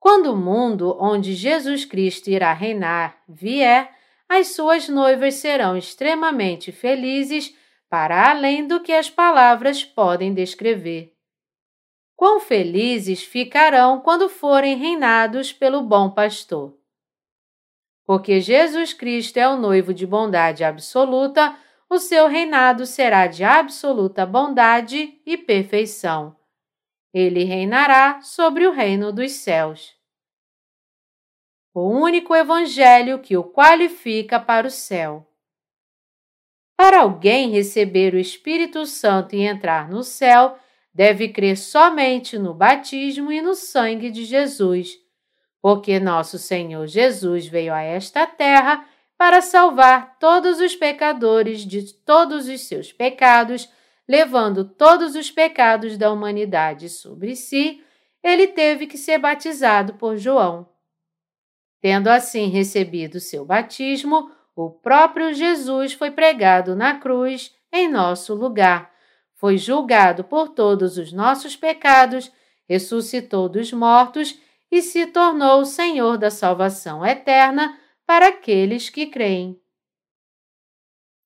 Quando 0.00 0.32
o 0.32 0.36
mundo 0.36 0.96
onde 0.98 1.34
Jesus 1.34 1.84
Cristo 1.84 2.30
irá 2.30 2.52
reinar 2.52 3.22
vier, 3.28 3.94
as 4.28 4.48
suas 4.48 4.88
noivas 4.88 5.34
serão 5.34 5.76
extremamente 5.76 6.72
felizes 6.72 7.54
para 7.88 8.30
além 8.30 8.66
do 8.66 8.80
que 8.80 8.92
as 8.92 9.08
palavras 9.10 9.84
podem 9.84 10.32
descrever. 10.34 11.12
Quão 12.16 12.40
felizes 12.40 13.22
ficarão 13.22 14.00
quando 14.00 14.28
forem 14.28 14.76
reinados 14.76 15.52
pelo 15.52 15.82
bom 15.82 16.10
pastor. 16.10 16.74
Porque 18.04 18.40
Jesus 18.40 18.92
Cristo 18.92 19.36
é 19.36 19.48
o 19.48 19.56
noivo 19.56 19.92
de 19.92 20.06
bondade 20.06 20.64
absoluta, 20.64 21.56
o 21.88 21.98
seu 21.98 22.26
reinado 22.26 22.84
será 22.84 23.26
de 23.26 23.44
absoluta 23.44 24.26
bondade 24.26 25.20
e 25.24 25.36
perfeição. 25.36 26.36
Ele 27.14 27.44
reinará 27.44 28.20
sobre 28.20 28.66
o 28.66 28.72
reino 28.72 29.12
dos 29.12 29.32
céus. 29.32 29.94
O 31.72 31.88
único 31.88 32.34
evangelho 32.34 33.20
que 33.20 33.36
o 33.36 33.44
qualifica 33.44 34.40
para 34.40 34.66
o 34.66 34.70
céu. 34.70 35.26
Para 36.76 37.00
alguém 37.00 37.50
receber 37.50 38.14
o 38.14 38.18
Espírito 38.18 38.84
Santo 38.84 39.34
e 39.34 39.42
entrar 39.42 39.88
no 39.88 40.02
céu, 40.02 40.58
deve 40.92 41.28
crer 41.28 41.56
somente 41.56 42.38
no 42.38 42.52
batismo 42.52 43.30
e 43.30 43.40
no 43.40 43.54
sangue 43.54 44.10
de 44.10 44.24
Jesus, 44.24 44.94
porque 45.62 46.00
nosso 46.00 46.38
Senhor 46.38 46.86
Jesus 46.86 47.46
veio 47.46 47.72
a 47.72 47.80
esta 47.80 48.26
terra 48.26 48.86
para 49.18 49.40
salvar 49.40 50.18
todos 50.18 50.60
os 50.60 50.76
pecadores 50.76 51.60
de 51.60 51.94
todos 51.94 52.48
os 52.48 52.62
seus 52.62 52.92
pecados, 52.92 53.68
levando 54.06 54.64
todos 54.64 55.14
os 55.16 55.30
pecados 55.30 55.96
da 55.96 56.12
humanidade 56.12 56.88
sobre 56.88 57.34
si, 57.34 57.82
ele 58.22 58.48
teve 58.48 58.86
que 58.86 58.98
ser 58.98 59.18
batizado 59.18 59.94
por 59.94 60.16
João. 60.16 60.68
Tendo 61.80 62.08
assim 62.08 62.48
recebido 62.48 63.20
seu 63.20 63.44
batismo, 63.44 64.30
o 64.54 64.70
próprio 64.70 65.32
Jesus 65.32 65.92
foi 65.92 66.10
pregado 66.10 66.74
na 66.74 66.98
cruz 66.98 67.54
em 67.72 67.88
nosso 67.88 68.34
lugar, 68.34 68.90
foi 69.34 69.58
julgado 69.58 70.24
por 70.24 70.48
todos 70.48 70.96
os 70.98 71.12
nossos 71.12 71.54
pecados, 71.54 72.30
ressuscitou 72.68 73.48
dos 73.48 73.72
mortos 73.72 74.38
e 74.70 74.82
se 74.82 75.06
tornou 75.06 75.60
o 75.60 75.66
Senhor 75.66 76.18
da 76.18 76.30
salvação 76.30 77.04
eterna 77.04 77.78
para 78.06 78.28
aqueles 78.28 78.88
que 78.88 79.06
creem. 79.06 79.60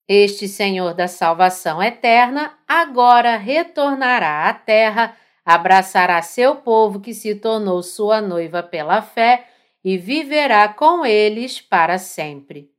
Este 0.07 0.47
Senhor 0.47 0.93
da 0.93 1.07
salvação 1.07 1.81
eterna 1.81 2.57
agora 2.67 3.37
retornará 3.37 4.49
à 4.49 4.53
terra, 4.53 5.15
abraçará 5.45 6.21
seu 6.21 6.57
povo 6.57 6.99
que 6.99 7.13
se 7.13 7.35
tornou 7.35 7.81
sua 7.81 8.19
noiva 8.19 8.61
pela 8.61 9.01
fé 9.01 9.47
e 9.83 9.97
viverá 9.97 10.67
com 10.67 11.05
eles 11.05 11.61
para 11.61 11.97
sempre. 11.97 12.69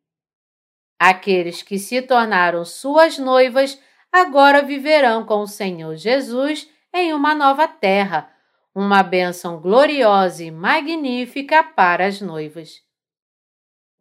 Aqueles 0.99 1.63
que 1.63 1.79
se 1.79 2.03
tornaram 2.03 2.65
suas 2.65 3.19
noivas 3.19 3.81
agora 4.13 4.63
viverão 4.63 5.25
com 5.25 5.41
o 5.41 5.49
Senhor 5.49 5.97
Jesus 5.97 6.69
em 6.93 7.15
uma 7.15 7.35
nova 7.35 7.67
terra, 7.67 8.31
uma 8.75 9.03
bênção 9.03 9.59
gloriosa 9.61 10.45
e 10.45 10.51
magnífica 10.51 11.65
para 11.65 12.07
as 12.07 12.21
noivas. 12.21 12.83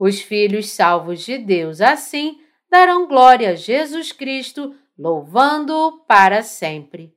Os 0.03 0.20
filhos 0.20 0.72
salvos 0.72 1.24
de 1.24 1.38
Deus, 1.38 1.79
assim, 1.79 2.41
darão 2.72 3.08
glória 3.08 3.51
a 3.51 3.55
Jesus 3.55 4.12
Cristo, 4.12 4.75
louvando-o 4.98 6.00
para 6.05 6.41
sempre. 6.41 7.15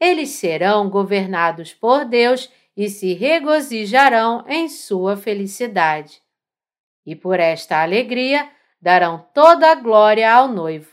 Eles 0.00 0.30
serão 0.30 0.88
governados 0.88 1.74
por 1.74 2.06
Deus 2.06 2.50
e 2.74 2.88
se 2.88 3.12
regozijarão 3.12 4.46
em 4.48 4.66
sua 4.66 5.14
felicidade. 5.14 6.22
E 7.04 7.14
por 7.14 7.38
esta 7.38 7.82
alegria 7.82 8.50
darão 8.80 9.28
toda 9.34 9.70
a 9.70 9.74
glória 9.74 10.32
ao 10.32 10.48
noivo. 10.48 10.90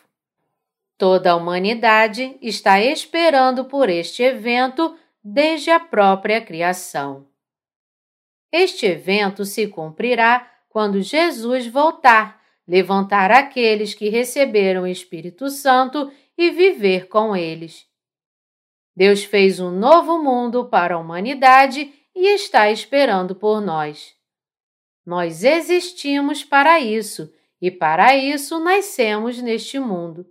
Toda 0.98 1.32
a 1.32 1.36
humanidade 1.38 2.38
está 2.42 2.82
esperando 2.82 3.64
por 3.64 3.90
este 3.90 4.24
evento 4.24 5.00
desde 5.24 5.72
a 5.72 5.80
própria 5.80 6.42
criação. 6.42 7.26
Este 8.52 8.88
evento 8.88 9.46
se 9.46 9.68
cumprirá 9.68 10.50
quando 10.72 11.01
Jesus 11.01 11.68
voltar, 11.68 12.42
levantar 12.66 13.30
aqueles 13.30 13.94
que 13.94 14.08
receberam 14.08 14.84
o 14.84 14.88
Espírito 14.88 15.50
Santo 15.50 16.10
e 16.38 16.50
viver 16.50 17.10
com 17.10 17.36
eles. 17.36 17.86
Deus 18.96 19.22
fez 19.25 19.60
um 19.60 19.70
novo 19.70 20.24
mundo 20.24 20.70
para 20.70 20.96
a 20.96 20.98
humanidade 20.98 21.94
e 22.16 22.36
está 22.36 22.72
esperando 22.72 23.36
por 23.36 23.60
nós. 23.60 24.16
Nós 25.06 25.44
existimos 25.44 26.42
para 26.42 26.80
isso 26.80 27.34
e 27.62 27.70
para 27.70 28.16
isso 28.16 28.58
nascemos 28.58 29.42
neste 29.42 29.78
mundo. 29.78 30.25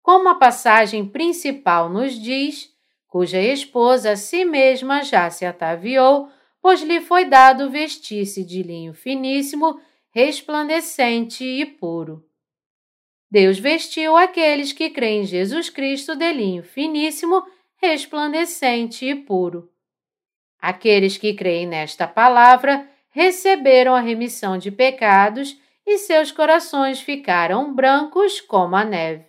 Como 0.00 0.30
a 0.30 0.34
passagem 0.34 1.06
principal 1.06 1.90
nos 1.90 2.14
diz, 2.18 2.70
cuja 3.06 3.38
esposa 3.38 4.12
a 4.12 4.16
si 4.16 4.46
mesma 4.46 5.02
já 5.02 5.28
se 5.28 5.44
ataviou, 5.44 6.30
pois 6.60 6.82
lhe 6.82 7.00
foi 7.00 7.24
dado 7.24 7.70
vestir-se 7.70 8.44
de 8.44 8.62
linho 8.62 8.92
finíssimo, 8.92 9.80
resplandecente 10.10 11.44
e 11.44 11.64
puro. 11.64 12.24
Deus 13.30 13.58
vestiu 13.58 14.16
aqueles 14.16 14.72
que 14.72 14.90
creem 14.90 15.22
em 15.22 15.24
Jesus 15.26 15.70
Cristo 15.70 16.16
de 16.16 16.32
linho 16.32 16.62
finíssimo, 16.62 17.44
resplandecente 17.76 19.06
e 19.06 19.14
puro. 19.14 19.70
Aqueles 20.60 21.16
que 21.16 21.32
creem 21.32 21.66
nesta 21.66 22.06
palavra 22.06 22.88
receberam 23.10 23.94
a 23.94 24.00
remissão 24.00 24.58
de 24.58 24.70
pecados 24.70 25.56
e 25.86 25.98
seus 25.98 26.30
corações 26.30 27.00
ficaram 27.00 27.72
brancos 27.72 28.40
como 28.40 28.76
a 28.76 28.84
neve. 28.84 29.24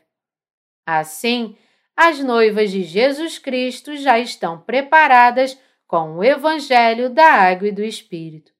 Assim, 0.85 1.55
as 1.95 2.19
noivas 2.19 2.71
de 2.71 2.83
Jesus 2.83 3.37
Cristo 3.37 3.95
já 3.95 4.19
estão 4.19 4.59
preparadas 4.59 5.57
com 5.91 6.19
o 6.19 6.23
Evangelho 6.23 7.09
da 7.09 7.25
Água 7.25 7.67
e 7.67 7.71
do 7.73 7.83
Espírito. 7.83 8.53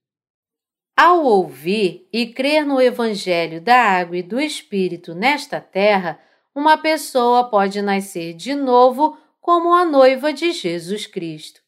Ao 0.97 1.23
ouvir 1.23 2.05
e 2.11 2.27
crer 2.27 2.65
no 2.65 2.81
Evangelho 2.81 3.61
da 3.61 3.81
Água 3.81 4.17
e 4.17 4.21
do 4.21 4.37
Espírito 4.37 5.15
nesta 5.15 5.61
terra, 5.61 6.19
uma 6.53 6.77
pessoa 6.77 7.49
pode 7.49 7.81
nascer 7.81 8.33
de 8.33 8.53
novo 8.53 9.17
como 9.39 9.73
a 9.73 9.85
noiva 9.85 10.33
de 10.33 10.51
Jesus 10.51 11.07
Cristo. 11.07 11.61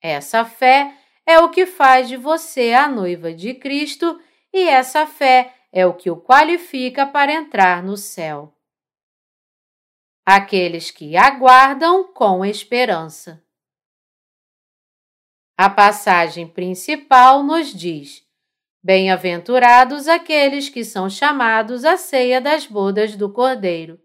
Essa 0.00 0.46
fé 0.46 0.94
é 1.26 1.38
o 1.40 1.50
que 1.50 1.66
faz 1.66 2.08
de 2.08 2.16
você 2.16 2.72
a 2.72 2.88
noiva 2.88 3.34
de 3.34 3.52
Cristo 3.52 4.18
e 4.50 4.66
essa 4.66 5.06
fé 5.06 5.54
é 5.70 5.84
o 5.84 5.92
que 5.92 6.10
o 6.10 6.16
qualifica 6.16 7.04
para 7.04 7.34
entrar 7.34 7.82
no 7.82 7.98
céu. 7.98 8.50
Aqueles 10.24 10.90
que 10.90 11.18
aguardam 11.18 12.10
com 12.14 12.42
esperança. 12.42 13.45
A 15.58 15.70
passagem 15.70 16.46
principal 16.46 17.42
nos 17.42 17.72
diz: 17.72 18.22
Bem-aventurados 18.84 20.06
aqueles 20.06 20.68
que 20.68 20.84
são 20.84 21.08
chamados 21.08 21.82
à 21.82 21.96
ceia 21.96 22.42
das 22.42 22.66
bodas 22.66 23.16
do 23.16 23.32
Cordeiro. 23.32 23.98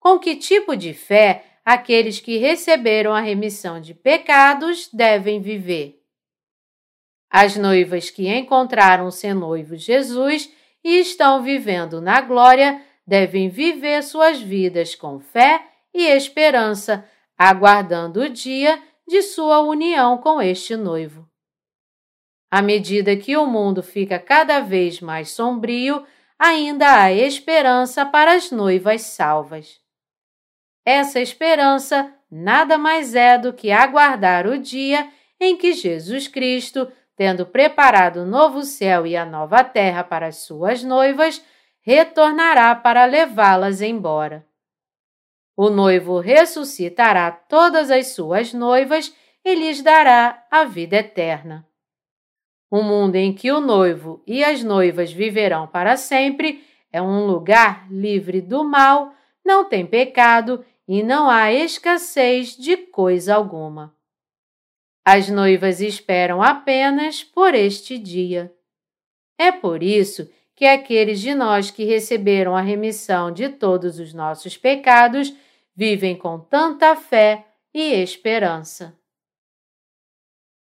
Com 0.00 0.18
que 0.18 0.36
tipo 0.36 0.74
de 0.74 0.94
fé 0.94 1.44
aqueles 1.62 2.18
que 2.18 2.38
receberam 2.38 3.12
a 3.12 3.20
remissão 3.20 3.78
de 3.78 3.92
pecados 3.92 4.88
devem 4.90 5.38
viver? 5.38 6.02
As 7.28 7.54
noivas 7.56 8.08
que 8.08 8.26
encontraram 8.26 9.10
seu 9.10 9.34
noivo 9.34 9.76
Jesus 9.76 10.50
e 10.82 10.98
estão 10.98 11.42
vivendo 11.42 12.00
na 12.00 12.22
glória 12.22 12.82
devem 13.06 13.50
viver 13.50 14.02
suas 14.02 14.40
vidas 14.40 14.94
com 14.94 15.20
fé 15.20 15.62
e 15.92 16.06
esperança, 16.06 17.06
aguardando 17.36 18.22
o 18.22 18.30
dia 18.30 18.82
de 19.08 19.22
sua 19.22 19.60
união 19.60 20.18
com 20.18 20.40
este 20.40 20.76
noivo. 20.76 21.28
À 22.50 22.62
medida 22.62 23.16
que 23.16 23.36
o 23.36 23.46
mundo 23.46 23.82
fica 23.82 24.18
cada 24.18 24.60
vez 24.60 25.00
mais 25.00 25.30
sombrio, 25.30 26.06
ainda 26.38 27.02
há 27.02 27.12
esperança 27.12 28.06
para 28.06 28.34
as 28.34 28.50
noivas 28.50 29.02
salvas. 29.02 29.80
Essa 30.84 31.20
esperança 31.20 32.14
nada 32.30 32.78
mais 32.78 33.14
é 33.14 33.36
do 33.36 33.52
que 33.52 33.70
aguardar 33.70 34.46
o 34.46 34.58
dia 34.58 35.10
em 35.40 35.56
que 35.56 35.72
Jesus 35.72 36.28
Cristo, 36.28 36.90
tendo 37.16 37.44
preparado 37.44 38.20
o 38.20 38.26
novo 38.26 38.62
céu 38.62 39.06
e 39.06 39.16
a 39.16 39.24
nova 39.24 39.64
terra 39.64 40.04
para 40.04 40.28
as 40.28 40.36
suas 40.36 40.82
noivas, 40.82 41.42
retornará 41.80 42.74
para 42.74 43.04
levá-las 43.04 43.80
embora. 43.82 44.47
O 45.60 45.70
noivo 45.70 46.20
ressuscitará 46.20 47.32
todas 47.32 47.90
as 47.90 48.12
suas 48.12 48.54
noivas 48.54 49.12
e 49.44 49.56
lhes 49.56 49.82
dará 49.82 50.46
a 50.48 50.62
vida 50.62 50.98
eterna. 50.98 51.66
O 52.70 52.80
mundo 52.80 53.16
em 53.16 53.32
que 53.34 53.50
o 53.50 53.58
noivo 53.58 54.22
e 54.24 54.44
as 54.44 54.62
noivas 54.62 55.10
viverão 55.10 55.66
para 55.66 55.96
sempre 55.96 56.64
é 56.92 57.02
um 57.02 57.26
lugar 57.26 57.90
livre 57.90 58.40
do 58.40 58.62
mal, 58.62 59.12
não 59.44 59.68
tem 59.68 59.84
pecado 59.84 60.64
e 60.86 61.02
não 61.02 61.28
há 61.28 61.52
escassez 61.52 62.56
de 62.56 62.76
coisa 62.76 63.34
alguma. 63.34 63.92
As 65.04 65.28
noivas 65.28 65.80
esperam 65.80 66.40
apenas 66.40 67.24
por 67.24 67.52
este 67.52 67.98
dia. 67.98 68.54
É 69.36 69.50
por 69.50 69.82
isso 69.82 70.30
que 70.54 70.66
aqueles 70.66 71.18
de 71.20 71.34
nós 71.34 71.68
que 71.68 71.82
receberam 71.84 72.54
a 72.54 72.60
remissão 72.60 73.32
de 73.32 73.48
todos 73.48 73.98
os 73.98 74.14
nossos 74.14 74.56
pecados 74.56 75.34
vivem 75.78 76.16
com 76.16 76.40
tanta 76.40 76.96
fé 76.96 77.46
e 77.72 78.02
esperança. 78.02 78.98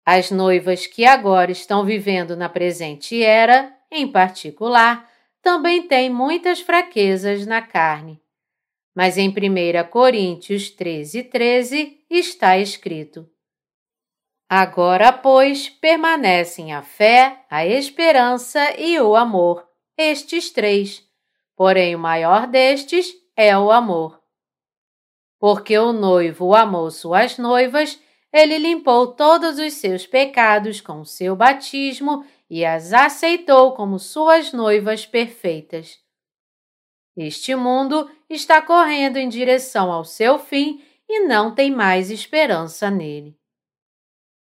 As 0.05 0.31
noivas 0.31 0.85
que 0.85 1.05
agora 1.05 1.49
estão 1.49 1.85
vivendo 1.85 2.35
na 2.35 2.49
presente 2.49 3.23
era, 3.23 3.73
em 3.89 4.11
particular, 4.11 5.09
também 5.41 5.87
têm 5.87 6.09
muitas 6.09 6.59
fraquezas 6.59 7.45
na 7.45 7.61
carne. 7.61 8.21
Mas 8.93 9.17
em 9.17 9.29
1 9.29 9.89
Coríntios 9.89 10.69
13, 10.71 11.23
13 11.23 12.05
está 12.09 12.57
escrito: 12.57 13.29
Agora, 14.49 15.13
pois, 15.13 15.69
permanecem 15.69 16.73
a 16.73 16.81
fé, 16.81 17.45
a 17.49 17.65
esperança 17.65 18.77
e 18.77 18.99
o 18.99 19.15
amor, 19.15 19.65
estes 19.97 20.49
três. 20.49 21.01
Porém, 21.55 21.95
o 21.95 21.99
maior 21.99 22.45
destes 22.45 23.13
é 23.37 23.57
o 23.57 23.71
amor. 23.71 24.16
Porque 25.39 25.77
o 25.77 25.93
noivo 25.93 26.53
amou 26.55 26.89
suas 26.89 27.37
noivas 27.37 27.99
ele 28.31 28.57
limpou 28.57 29.07
todos 29.07 29.57
os 29.57 29.73
seus 29.73 30.05
pecados 30.05 30.81
com 30.81 31.03
seu 31.05 31.35
batismo 31.35 32.25
e 32.49 32.65
as 32.65 32.93
aceitou 32.93 33.73
como 33.73 33.97
suas 33.97 34.51
noivas 34.51 35.05
perfeitas. 35.05 35.97
Este 37.15 37.55
mundo 37.55 38.09
está 38.29 38.61
correndo 38.61 39.17
em 39.17 39.27
direção 39.27 39.91
ao 39.91 40.03
seu 40.03 40.37
fim 40.37 40.83
e 41.09 41.21
não 41.21 41.55
tem 41.55 41.71
mais 41.71 42.11
esperança 42.11 42.91
nele. 42.91 43.35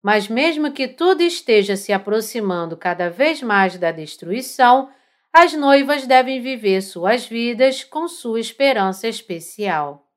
Mas, 0.04 0.28
mesmo 0.28 0.72
que 0.72 0.88
tudo 0.88 1.22
esteja 1.22 1.76
se 1.76 1.94
aproximando 1.94 2.76
cada 2.76 3.10
vez 3.10 3.41
mais 3.41 3.78
da 3.78 3.91
destruição, 3.91 4.91
as 5.32 5.54
noivas 5.54 6.06
devem 6.06 6.41
viver 6.41 6.82
suas 6.82 7.26
vidas 7.26 7.84
com 7.84 8.08
sua 8.08 8.39
esperança 8.39 9.08
especial. 9.08 10.11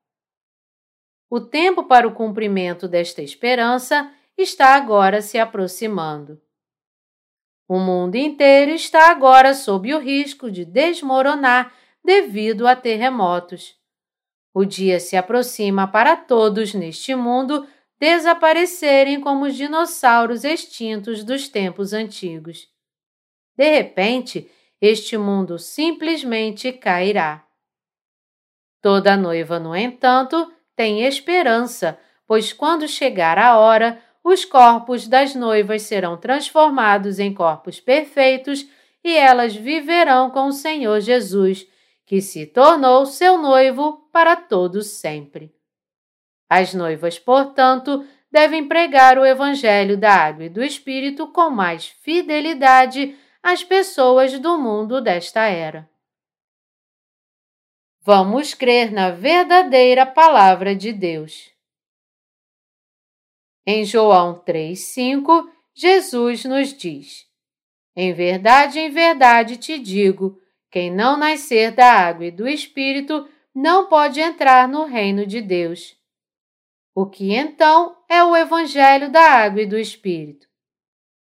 O 1.29 1.39
tempo 1.39 1.83
para 1.83 2.07
o 2.07 2.13
cumprimento 2.13 2.87
desta 2.87 3.21
esperança 3.21 4.11
está 4.37 4.75
agora 4.75 5.21
se 5.21 5.39
aproximando. 5.39 6.41
O 7.67 7.79
mundo 7.79 8.15
inteiro 8.15 8.71
está 8.71 9.09
agora 9.09 9.53
sob 9.53 9.93
o 9.93 9.99
risco 9.99 10.51
de 10.51 10.63
desmoronar 10.63 11.73
devido 12.03 12.67
a 12.67 12.75
terremotos. 12.75 13.75
O 14.53 14.63
dia 14.63 14.99
se 14.99 15.17
aproxima 15.17 15.87
para 15.87 16.15
todos 16.15 16.73
neste 16.73 17.15
mundo 17.15 17.67
desaparecerem 17.99 19.19
como 19.19 19.45
os 19.45 19.55
dinossauros 19.55 20.43
extintos 20.43 21.23
dos 21.23 21.49
tempos 21.49 21.91
antigos. 21.91 22.69
De 23.57 23.69
repente, 23.69 24.49
este 24.79 25.17
mundo 25.17 25.57
simplesmente 25.57 26.71
cairá. 26.71 27.47
Toda 28.81 29.17
noiva, 29.17 29.59
no 29.59 29.75
entanto, 29.75 30.53
tem 30.75 31.03
esperança, 31.03 31.97
pois 32.27 32.51
quando 32.51 32.87
chegar 32.87 33.37
a 33.37 33.57
hora, 33.57 34.01
os 34.23 34.43
corpos 34.43 35.07
das 35.07 35.35
noivas 35.35 35.83
serão 35.83 36.17
transformados 36.17 37.19
em 37.19 37.33
corpos 37.33 37.79
perfeitos 37.79 38.67
e 39.03 39.15
elas 39.15 39.55
viverão 39.55 40.31
com 40.31 40.47
o 40.47 40.51
Senhor 40.51 40.99
Jesus, 40.99 41.65
que 42.05 42.21
se 42.21 42.45
tornou 42.47 43.05
seu 43.05 43.37
noivo 43.37 44.09
para 44.11 44.35
todos 44.35 44.87
sempre. 44.87 45.53
As 46.49 46.73
noivas, 46.73 47.19
portanto, 47.19 48.05
devem 48.31 48.67
pregar 48.67 49.17
o 49.17 49.25
Evangelho 49.25 49.97
da 49.97 50.11
Água 50.11 50.45
e 50.45 50.49
do 50.49 50.63
Espírito 50.63 51.27
com 51.27 51.49
mais 51.49 51.87
fidelidade 51.87 53.15
às 53.41 53.63
pessoas 53.63 54.39
do 54.39 54.57
mundo 54.57 54.99
desta 54.99 55.45
era. 55.45 55.87
Vamos 58.07 58.53
crer 58.53 58.91
na 58.91 59.09
verdadeira 59.09 60.05
Palavra 60.05 60.75
de 60.75 60.93
Deus. 60.93 61.51
Em 63.65 63.83
João 63.83 64.43
3,5, 64.45 65.49
Jesus 65.73 66.45
nos 66.45 66.71
diz: 66.71 67.25
Em 67.95 68.13
verdade, 68.13 68.77
em 68.77 68.91
verdade 68.91 69.57
te 69.57 69.79
digo: 69.79 70.39
quem 70.69 70.91
não 70.91 71.17
nascer 71.17 71.71
da 71.71 71.91
água 71.91 72.27
e 72.27 72.31
do 72.31 72.47
Espírito 72.47 73.27
não 73.55 73.89
pode 73.89 74.21
entrar 74.21 74.67
no 74.67 74.85
reino 74.85 75.25
de 75.25 75.41
Deus. 75.41 75.97
O 76.93 77.07
que 77.07 77.33
então 77.33 77.97
é 78.07 78.23
o 78.23 78.35
Evangelho 78.35 79.11
da 79.11 79.31
água 79.31 79.63
e 79.63 79.65
do 79.65 79.79
Espírito? 79.79 80.47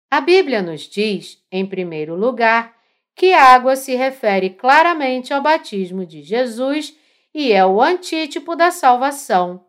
A 0.08 0.20
Bíblia 0.20 0.62
nos 0.62 0.82
diz, 0.82 1.44
em 1.50 1.66
primeiro 1.66 2.14
lugar, 2.14 2.79
que 3.20 3.34
água 3.34 3.76
se 3.76 3.94
refere 3.94 4.48
claramente 4.48 5.34
ao 5.34 5.42
batismo 5.42 6.06
de 6.06 6.22
Jesus 6.22 6.96
e 7.34 7.52
é 7.52 7.66
o 7.66 7.78
antítipo 7.82 8.56
da 8.56 8.70
salvação. 8.70 9.62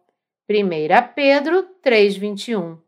1 0.50 1.14
Pedro 1.14 1.68
3,21 1.84 2.80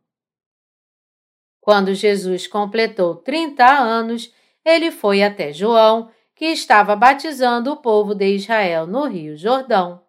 Quando 1.60 1.94
Jesus 1.94 2.48
completou 2.48 3.14
30 3.14 3.66
anos, 3.66 4.34
ele 4.64 4.90
foi 4.90 5.22
até 5.22 5.52
João 5.52 6.10
que 6.34 6.46
estava 6.46 6.96
batizando 6.96 7.74
o 7.74 7.76
povo 7.76 8.16
de 8.16 8.34
Israel 8.34 8.88
no 8.88 9.06
Rio 9.06 9.36
Jordão. 9.36 10.02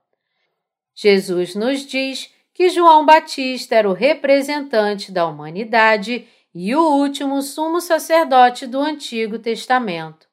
Jesus 0.94 1.56
nos 1.56 1.84
diz 1.84 2.32
que 2.52 2.68
João 2.68 3.04
Batista 3.04 3.74
era 3.74 3.90
o 3.90 3.92
representante 3.92 5.10
da 5.10 5.26
humanidade 5.26 6.28
e 6.54 6.76
o 6.76 6.92
último 6.94 7.42
sumo 7.42 7.80
sacerdote 7.80 8.68
do 8.68 8.78
Antigo 8.78 9.36
Testamento. 9.36 10.32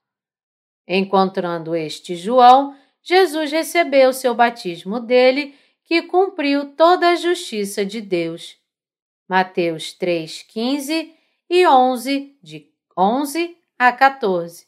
Encontrando 0.93 1.73
este 1.73 2.17
João, 2.17 2.75
Jesus 3.01 3.49
recebeu 3.49 4.12
seu 4.12 4.36
batismo 4.36 4.99
dele, 4.99 5.56
que 5.86 6.01
cumpriu 6.01 6.75
toda 6.75 7.12
a 7.12 7.15
justiça 7.15 7.86
de 7.86 8.01
Deus. 8.01 8.58
Mateus 9.25 9.93
3, 9.93 10.43
15 10.43 11.15
e 11.49 11.65
11, 11.65 12.38
de 12.43 12.67
11 12.97 13.58
a 13.80 13.93
14. 13.93 14.67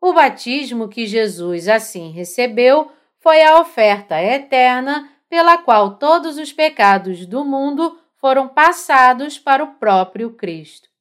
O 0.00 0.14
batismo 0.14 0.88
que 0.88 1.06
Jesus 1.06 1.68
assim 1.68 2.10
recebeu 2.10 2.90
foi 3.18 3.42
a 3.42 3.60
oferta 3.60 4.18
eterna 4.18 5.12
pela 5.28 5.58
qual 5.58 5.98
todos 5.98 6.38
os 6.38 6.50
pecados 6.50 7.26
do 7.26 7.44
mundo 7.44 8.00
foram 8.16 8.48
passados 8.48 9.38
para 9.38 9.62
o 9.62 9.74
próprio 9.74 10.32
Cristo. 10.32 10.93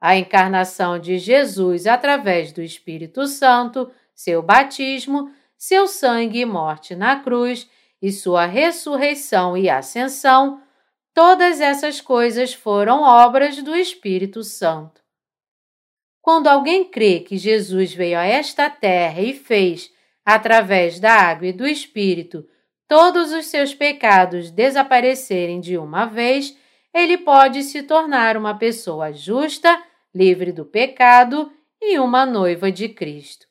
A 0.00 0.16
encarnação 0.16 0.98
de 0.98 1.18
Jesus 1.18 1.86
através 1.86 2.52
do 2.52 2.62
Espírito 2.62 3.26
Santo, 3.26 3.90
seu 4.14 4.42
batismo, 4.42 5.30
seu 5.58 5.86
sangue 5.86 6.40
e 6.40 6.46
morte 6.46 6.94
na 6.94 7.16
cruz 7.16 7.68
e 8.00 8.10
sua 8.10 8.46
ressurreição 8.46 9.56
e 9.56 9.68
ascensão, 9.68 10.62
todas 11.12 11.60
essas 11.60 12.00
coisas 12.00 12.54
foram 12.54 13.02
obras 13.02 13.62
do 13.62 13.76
Espírito 13.76 14.42
Santo. 14.42 15.02
Quando 16.22 16.46
alguém 16.46 16.84
crê 16.84 17.20
que 17.20 17.36
Jesus 17.36 17.92
veio 17.92 18.18
a 18.18 18.24
esta 18.24 18.70
terra 18.70 19.20
e 19.20 19.34
fez, 19.34 19.90
através 20.24 21.00
da 21.00 21.12
água 21.12 21.48
e 21.48 21.52
do 21.52 21.66
Espírito, 21.66 22.46
todos 22.86 23.32
os 23.32 23.46
seus 23.46 23.74
pecados 23.74 24.50
desaparecerem 24.50 25.60
de 25.60 25.76
uma 25.76 26.06
vez, 26.06 26.56
ele 26.92 27.18
pode 27.18 27.62
se 27.62 27.82
tornar 27.82 28.36
uma 28.36 28.56
pessoa 28.56 29.12
justa, 29.12 29.82
livre 30.14 30.52
do 30.52 30.64
pecado 30.64 31.52
e 31.80 31.98
uma 31.98 32.26
noiva 32.26 32.70
de 32.70 32.88
Cristo. 32.88 33.46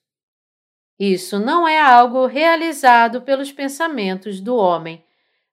Isso 0.99 1.39
não 1.39 1.67
é 1.67 1.79
algo 1.79 2.25
realizado 2.25 3.21
pelos 3.21 3.51
pensamentos 3.51 4.41
do 4.41 4.55
homem, 4.55 5.05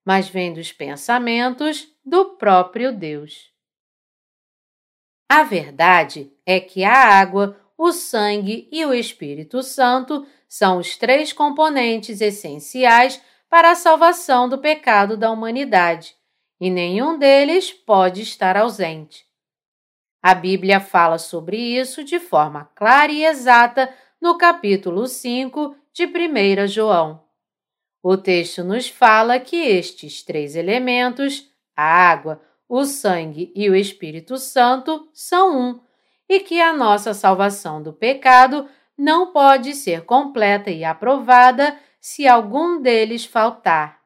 mas 0.05 0.29
vem 0.29 0.53
dos 0.53 0.73
pensamentos 0.73 1.89
do 2.05 2.37
próprio 2.37 2.93
Deus. 2.93 3.53
A 5.29 5.43
verdade 5.43 6.33
é 6.45 6.61
que 6.61 6.85
a 6.85 6.93
água, 6.93 7.61
o 7.77 7.93
sangue 7.93 8.69
e 8.71 8.85
o 8.85 8.95
Espírito 8.95 9.63
Santo 9.63 10.27
são 10.49 10.79
os 10.79 10.97
três 10.97 11.33
componentes 11.33 12.21
essenciais 12.21 13.21
para 13.49 13.73
a 13.73 13.75
salvação 13.75 14.49
do 14.49 14.59
pecado 14.59 15.17
da 15.17 15.31
humanidade, 15.31 16.15
e 16.61 16.71
nenhum 16.71 17.19
deles 17.19 17.73
pode 17.73 18.23
estar 18.23 18.57
ausente. 18.57 19.26
A 20.29 20.35
Bíblia 20.35 20.81
fala 20.81 21.19
sobre 21.19 21.57
isso 21.57 22.03
de 22.03 22.19
forma 22.19 22.69
clara 22.75 23.13
e 23.13 23.25
exata 23.25 23.95
no 24.21 24.37
capítulo 24.37 25.07
5 25.07 25.77
de 25.93 26.05
1 26.05 26.67
João. 26.67 27.23
O 28.03 28.17
texto 28.17 28.65
nos 28.65 28.89
fala 28.89 29.39
que 29.39 29.55
estes 29.55 30.25
três 30.25 30.57
elementos, 30.57 31.49
a 31.77 31.85
água, 31.85 32.43
o 32.69 32.85
sangue 32.85 33.53
e 33.55 33.71
o 33.71 33.77
Espírito 33.77 34.37
Santo 34.37 35.09
são 35.15 35.57
um, 35.57 35.81
e 36.29 36.41
que 36.41 36.61
a 36.61 36.73
nossa 36.73 37.15
salvação 37.15 37.81
do 37.81 37.93
pecado 37.93 38.69
não 38.99 39.33
pode 39.33 39.75
ser 39.75 40.05
completa 40.05 40.73
e 40.73 40.85
aprovada 40.85 41.79
se 42.01 42.27
algum 42.27 42.83
deles 42.83 43.25
faltar. 43.25 44.01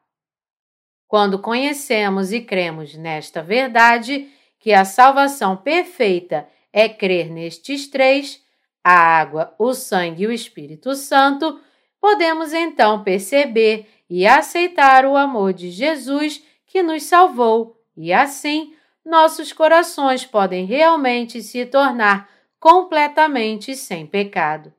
Quando 1.07 1.39
conhecemos 1.39 2.31
e 2.31 2.41
cremos 2.41 2.95
nesta 2.95 3.41
verdade, 3.41 4.29
que 4.61 4.71
a 4.71 4.85
salvação 4.85 5.57
perfeita 5.57 6.47
é 6.71 6.87
crer 6.87 7.29
nestes 7.29 7.87
três, 7.87 8.41
a 8.83 8.93
água, 8.93 9.53
o 9.59 9.73
sangue 9.73 10.23
e 10.23 10.27
o 10.27 10.31
Espírito 10.31 10.95
Santo, 10.95 11.59
podemos 11.99 12.53
então 12.53 13.03
perceber 13.03 13.87
e 14.09 14.25
aceitar 14.25 15.05
o 15.05 15.17
amor 15.17 15.51
de 15.51 15.69
Jesus 15.71 16.43
que 16.65 16.81
nos 16.81 17.03
salvou 17.03 17.75
e 17.97 18.13
assim 18.13 18.73
nossos 19.03 19.51
corações 19.51 20.25
podem 20.25 20.65
realmente 20.65 21.41
se 21.41 21.65
tornar 21.65 22.29
completamente 22.59 23.75
sem 23.75 24.05
pecado. 24.05 24.71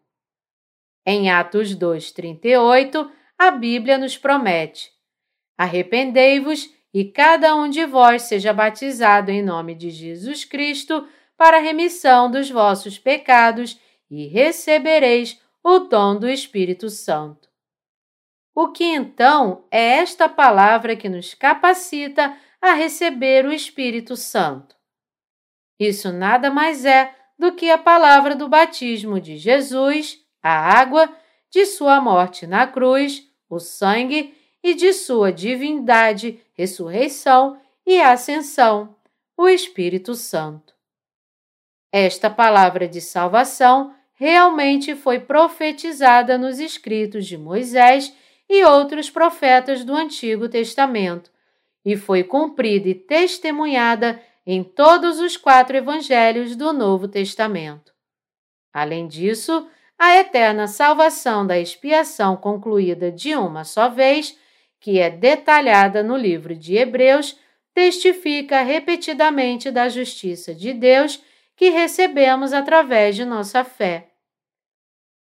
Em 1.05 1.29
Atos 1.29 1.75
2:38, 1.75 3.11
a 3.37 3.51
Bíblia 3.51 3.99
nos 3.99 4.17
promete: 4.17 4.93
Arrependei-vos 5.59 6.71
e 6.93 7.05
cada 7.05 7.55
um 7.55 7.69
de 7.69 7.87
vós 7.87 8.23
seja 8.23 8.53
batizado 8.53 9.31
em 9.31 9.43
nome 9.43 9.75
de 9.75 9.91
Jesus 9.91 10.45
Cristo 10.45 11.07
para 11.37 11.57
a 11.57 11.61
remissão 11.61 12.31
dos 12.31 12.51
vossos 12.51 12.99
pecados 12.99 13.81
e 14.11 14.27
recebereis 14.27 15.41
o 15.65 15.79
dom 15.81 16.19
do 16.19 16.29
Espírito 16.29 16.91
Santo. 16.91 17.49
O 18.55 18.69
que 18.69 18.85
então 18.85 19.65
é 19.71 19.99
esta 19.99 20.29
palavra 20.29 20.95
que 20.95 21.09
nos 21.09 21.33
capacita 21.33 22.37
a 22.61 22.75
receber 22.75 23.47
o 23.47 23.53
Espírito 23.53 24.15
Santo. 24.15 24.77
Isso 25.81 26.13
nada 26.13 26.51
mais 26.51 26.85
é 26.85 27.15
do 27.39 27.53
que 27.53 27.71
a 27.71 27.79
palavra 27.79 28.37
do 28.37 28.49
batismo 28.49 29.19
de 29.19 29.37
Jesus, 29.37 30.19
a 30.43 30.79
água, 30.79 31.13
de 31.51 31.65
sua 31.65 32.01
morte 32.01 32.47
na 32.47 32.67
cruz, 32.67 33.27
o 33.49 33.59
sangue 33.59 34.35
e 34.63 34.75
de 34.75 34.93
sua 34.93 35.33
divindade, 35.33 36.41
ressurreição 36.63 37.59
e 37.85 38.01
ascensão. 38.01 38.95
o 39.37 39.49
Espírito 39.49 40.15
Santo. 40.15 40.73
Esta 41.91 42.31
palavra 42.31 42.87
de 42.87 43.01
salvação 43.01 43.93
realmente 44.15 44.95
foi 44.95 45.19
profetizada 45.19 46.39
nos 46.39 46.61
escritos 46.61 47.27
de 47.27 47.37
Moisés 47.37 48.15
e 48.49 48.65
outros 48.65 49.11
profetas 49.11 49.85
do 49.85 49.95
Antigo 49.95 50.49
Testamento, 50.49 51.31
e 51.85 51.97
foi 51.97 52.23
cumprida 52.23 52.89
e 52.89 52.95
testemunhada 52.95 54.23
em 54.47 54.63
todos 54.63 55.19
os 55.19 55.37
quatro 55.37 55.77
evangelhos 55.77 56.55
do 56.55 56.73
Novo 56.73 57.09
Testamento. 57.09 57.93
Além 58.73 59.09
disso, 59.09 59.67
a 59.99 60.17
eterna 60.17 60.69
salvação 60.69 61.47
da 61.47 61.59
expiação 61.59 62.37
concluída 62.37 63.11
de 63.11 63.35
uma 63.35 63.65
só 63.65 63.89
vez, 63.89 64.39
que 64.83 64.99
é 64.99 65.09
detalhada 65.09 66.03
no 66.03 66.17
livro 66.17 66.57
de 66.57 66.77
Hebreus, 66.77 67.39
testifica 67.73 68.63
repetidamente 68.63 69.71
da 69.71 69.89
justiça 69.89 70.53
de 70.53 70.73
Deus 70.75 71.23
que 71.57 71.71
recebemos 71.71 72.53
através 72.53 73.15
de 73.15 73.25
nossa 73.25 73.63
fé. 73.63 74.09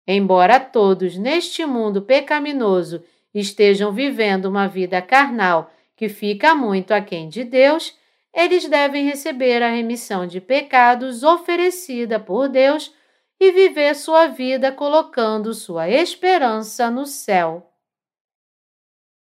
Embora 0.09 0.59
todos 0.59 1.19
neste 1.19 1.67
mundo 1.67 2.01
pecaminoso 2.01 3.05
estejam 3.35 3.93
vivendo 3.93 4.47
uma 4.47 4.67
vida 4.67 5.01
carnal 5.03 5.71
que 5.95 6.09
fica 6.09 6.55
muito 6.55 6.93
aquém 6.93 7.29
de 7.29 7.45
Deus, 7.45 7.95
eles 8.33 8.67
devem 8.67 9.05
receber 9.05 9.63
a 9.63 9.71
remissão 9.71 10.27
de 10.27 10.41
pecados 10.41 11.23
oferecida 11.23 12.19
por 12.19 12.49
Deus 12.49 12.93
e 13.39 13.53
viver 13.53 13.95
sua 13.95 14.27
vida 14.27 14.73
colocando 14.73 15.53
sua 15.53 15.89
esperança 15.89 16.91
no 16.91 17.05
céu. 17.05 17.74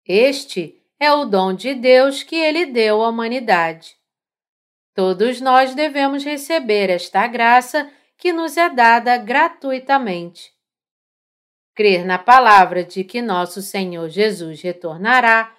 Este 0.08 0.82
é 1.00 1.12
o 1.12 1.26
dom 1.26 1.54
de 1.54 1.76
Deus 1.76 2.24
que 2.24 2.36
ele 2.36 2.66
deu 2.66 3.04
à 3.04 3.10
humanidade. 3.10 3.96
Todos 4.96 5.42
nós 5.42 5.76
devemos 5.76 6.24
receber 6.24 6.90
esta 6.90 7.28
graça 7.28 7.92
que 8.18 8.32
nos 8.34 8.58
é 8.58 8.70
dada 8.70 9.18
gratuitamente. 9.18 10.52
Crer 11.76 12.06
na 12.06 12.18
palavra 12.18 12.84
de 12.84 13.04
que 13.04 13.22
nosso 13.22 13.62
Senhor 13.62 14.10
Jesus 14.10 14.62
retornará 14.62 15.54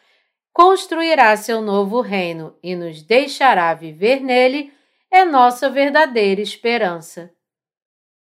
construirá 0.58 1.36
seu 1.36 1.62
novo 1.62 2.00
reino 2.00 2.58
e 2.60 2.74
nos 2.74 3.00
deixará 3.00 3.72
viver 3.74 4.20
nele, 4.20 4.72
é 5.08 5.24
nossa 5.24 5.70
verdadeira 5.70 6.40
esperança. 6.40 7.30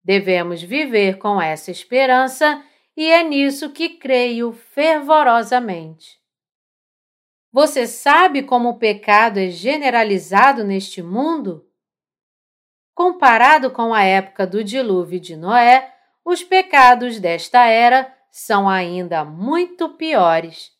Devemos 0.04 0.62
viver 0.62 1.16
com 1.16 1.40
essa 1.40 1.70
esperança 1.70 2.62
e 2.96 3.10
é 3.10 3.22
nisso 3.22 3.70
que 3.70 3.90
creio 3.90 4.52
fervorosamente. 4.52 6.18
Você 7.52 7.86
sabe 7.86 8.42
como 8.42 8.70
o 8.70 8.78
pecado 8.78 9.38
é 9.38 9.48
generalizado 9.48 10.64
neste 10.64 11.02
mundo? 11.02 11.66
Comparado 12.94 13.70
com 13.70 13.92
a 13.92 14.02
época 14.02 14.46
do 14.46 14.64
dilúvio 14.64 15.20
de 15.20 15.36
Noé, 15.36 15.92
os 16.24 16.42
pecados 16.42 17.20
desta 17.20 17.66
era 17.66 18.12
são 18.30 18.68
ainda 18.68 19.24
muito 19.24 19.90
piores. 19.90 20.70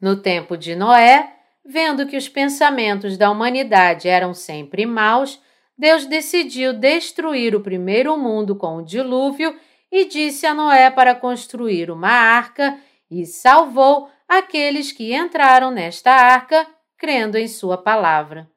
No 0.00 0.20
tempo 0.20 0.56
de 0.56 0.74
Noé, 0.74 1.36
vendo 1.64 2.06
que 2.06 2.16
os 2.16 2.28
pensamentos 2.28 3.16
da 3.16 3.30
humanidade 3.30 4.08
eram 4.08 4.34
sempre 4.34 4.86
maus, 4.86 5.40
Deus 5.76 6.06
decidiu 6.06 6.72
destruir 6.72 7.54
o 7.54 7.60
primeiro 7.60 8.16
mundo 8.16 8.54
com 8.54 8.76
o 8.76 8.84
dilúvio 8.84 9.58
e 9.90 10.04
disse 10.04 10.46
a 10.46 10.54
Noé 10.54 10.90
para 10.90 11.14
construir 11.14 11.90
uma 11.90 12.10
arca 12.10 12.78
e 13.10 13.26
salvou 13.26 14.08
aqueles 14.28 14.92
que 14.92 15.14
entraram 15.14 15.70
nesta 15.70 16.12
arca 16.12 16.66
crendo 16.96 17.36
em 17.36 17.48
Sua 17.48 17.76
palavra. 17.76 18.48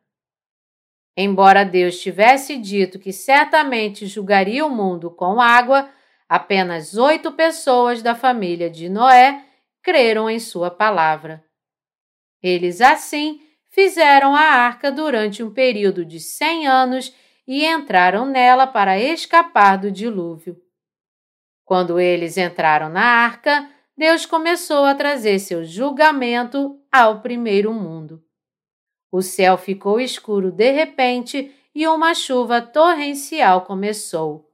Embora 1.16 1.64
Deus 1.64 2.00
tivesse 2.00 2.58
dito 2.58 3.00
que 3.00 3.14
certamente 3.14 4.06
julgaria 4.06 4.66
o 4.66 4.70
mundo 4.70 5.12
com 5.12 5.40
água, 5.40 5.90
apenas 6.28 6.96
oito 6.96 7.32
pessoas 7.32 8.02
da 8.02 8.16
família 8.16 8.70
de 8.70 8.90
Noé 8.90 9.46
creram 9.82 10.30
em 10.30 10.40
Sua 10.40 10.72
palavra. 10.72 11.44
Eles, 12.42 12.82
assim, 12.82 13.42
fizeram 13.70 14.36
a 14.36 14.42
arca 14.42 14.92
durante 14.92 15.42
um 15.42 15.52
período 15.52 16.04
de 16.04 16.20
cem 16.20 16.68
anos 16.68 17.14
e 17.48 17.66
entraram 17.66 18.26
nela 18.26 18.68
para 18.68 19.00
escapar 19.00 19.78
do 19.78 19.92
dilúvio. 19.92 20.63
Quando 21.74 22.00
eles 22.00 22.38
entraram 22.38 22.88
na 22.88 23.02
arca, 23.04 23.68
Deus 23.98 24.28
começou 24.28 24.86
a 24.86 24.94
trazer 24.94 25.40
seu 25.40 25.66
julgamento 25.66 26.80
ao 26.92 27.20
primeiro 27.20 27.74
mundo. 27.74 28.24
O 29.12 29.24
céu 29.24 29.58
ficou 29.58 30.00
escuro 30.00 30.52
de 30.52 30.70
repente 30.70 31.52
e 31.74 31.88
uma 31.88 32.14
chuva 32.14 32.62
torrencial 32.62 33.62
começou. 33.62 34.48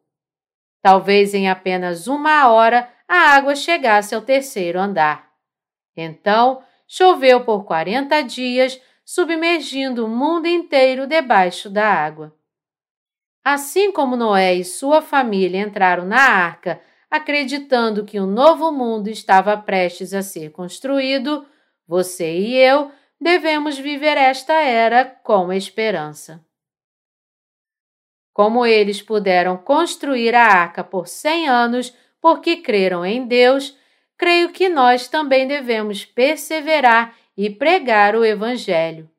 Talvez 0.81 1.33
em 1.33 1.49
apenas 1.49 2.07
uma 2.07 2.47
hora 2.47 2.89
a 3.05 3.35
água 3.35 3.53
chegasse 3.53 4.15
ao 4.15 4.21
terceiro 4.21 4.79
andar. 4.79 5.29
Então, 5.97 6.63
choveu 6.87 7.43
por 7.43 7.65
quarenta 7.65 8.21
dias, 8.21 8.81
submergindo 9.03 10.05
o 10.05 10.09
mundo 10.09 10.47
inteiro 10.47 11.05
debaixo 11.05 11.69
da 11.69 11.85
água. 11.85 12.33
Assim 13.43 13.91
como 13.91 14.15
Noé 14.15 14.53
e 14.53 14.63
sua 14.63 15.01
família 15.01 15.59
entraram 15.59 16.05
na 16.05 16.21
arca, 16.21 16.79
acreditando 17.09 18.05
que 18.05 18.19
um 18.19 18.27
novo 18.27 18.71
mundo 18.71 19.09
estava 19.09 19.57
prestes 19.57 20.13
a 20.13 20.21
ser 20.21 20.51
construído, 20.51 21.45
você 21.87 22.37
e 22.37 22.55
eu 22.55 22.91
devemos 23.19 23.77
viver 23.77 24.17
esta 24.17 24.53
era 24.53 25.03
com 25.05 25.51
esperança. 25.51 26.45
Como 28.31 28.65
eles 28.65 29.01
puderam 29.01 29.57
construir 29.57 30.33
a 30.33 30.45
arca 30.45 30.83
por 30.83 31.07
cem 31.07 31.47
anos 31.47 31.93
porque 32.21 32.57
creram 32.57 33.05
em 33.05 33.25
Deus, 33.25 33.77
creio 34.17 34.51
que 34.51 34.69
nós 34.69 35.07
também 35.07 35.47
devemos 35.47 36.05
perseverar 36.05 37.17
e 37.35 37.49
pregar 37.49 38.15
o 38.15 38.23
Evangelho. 38.23 39.09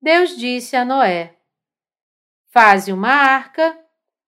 Deus 0.00 0.36
disse 0.36 0.76
a 0.76 0.84
Noé: 0.84 1.36
Faze 2.50 2.92
uma 2.92 3.10
arca. 3.10 3.78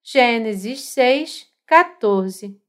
Gênesis 0.03 0.81
6, 0.81 1.47
14. 1.67 2.61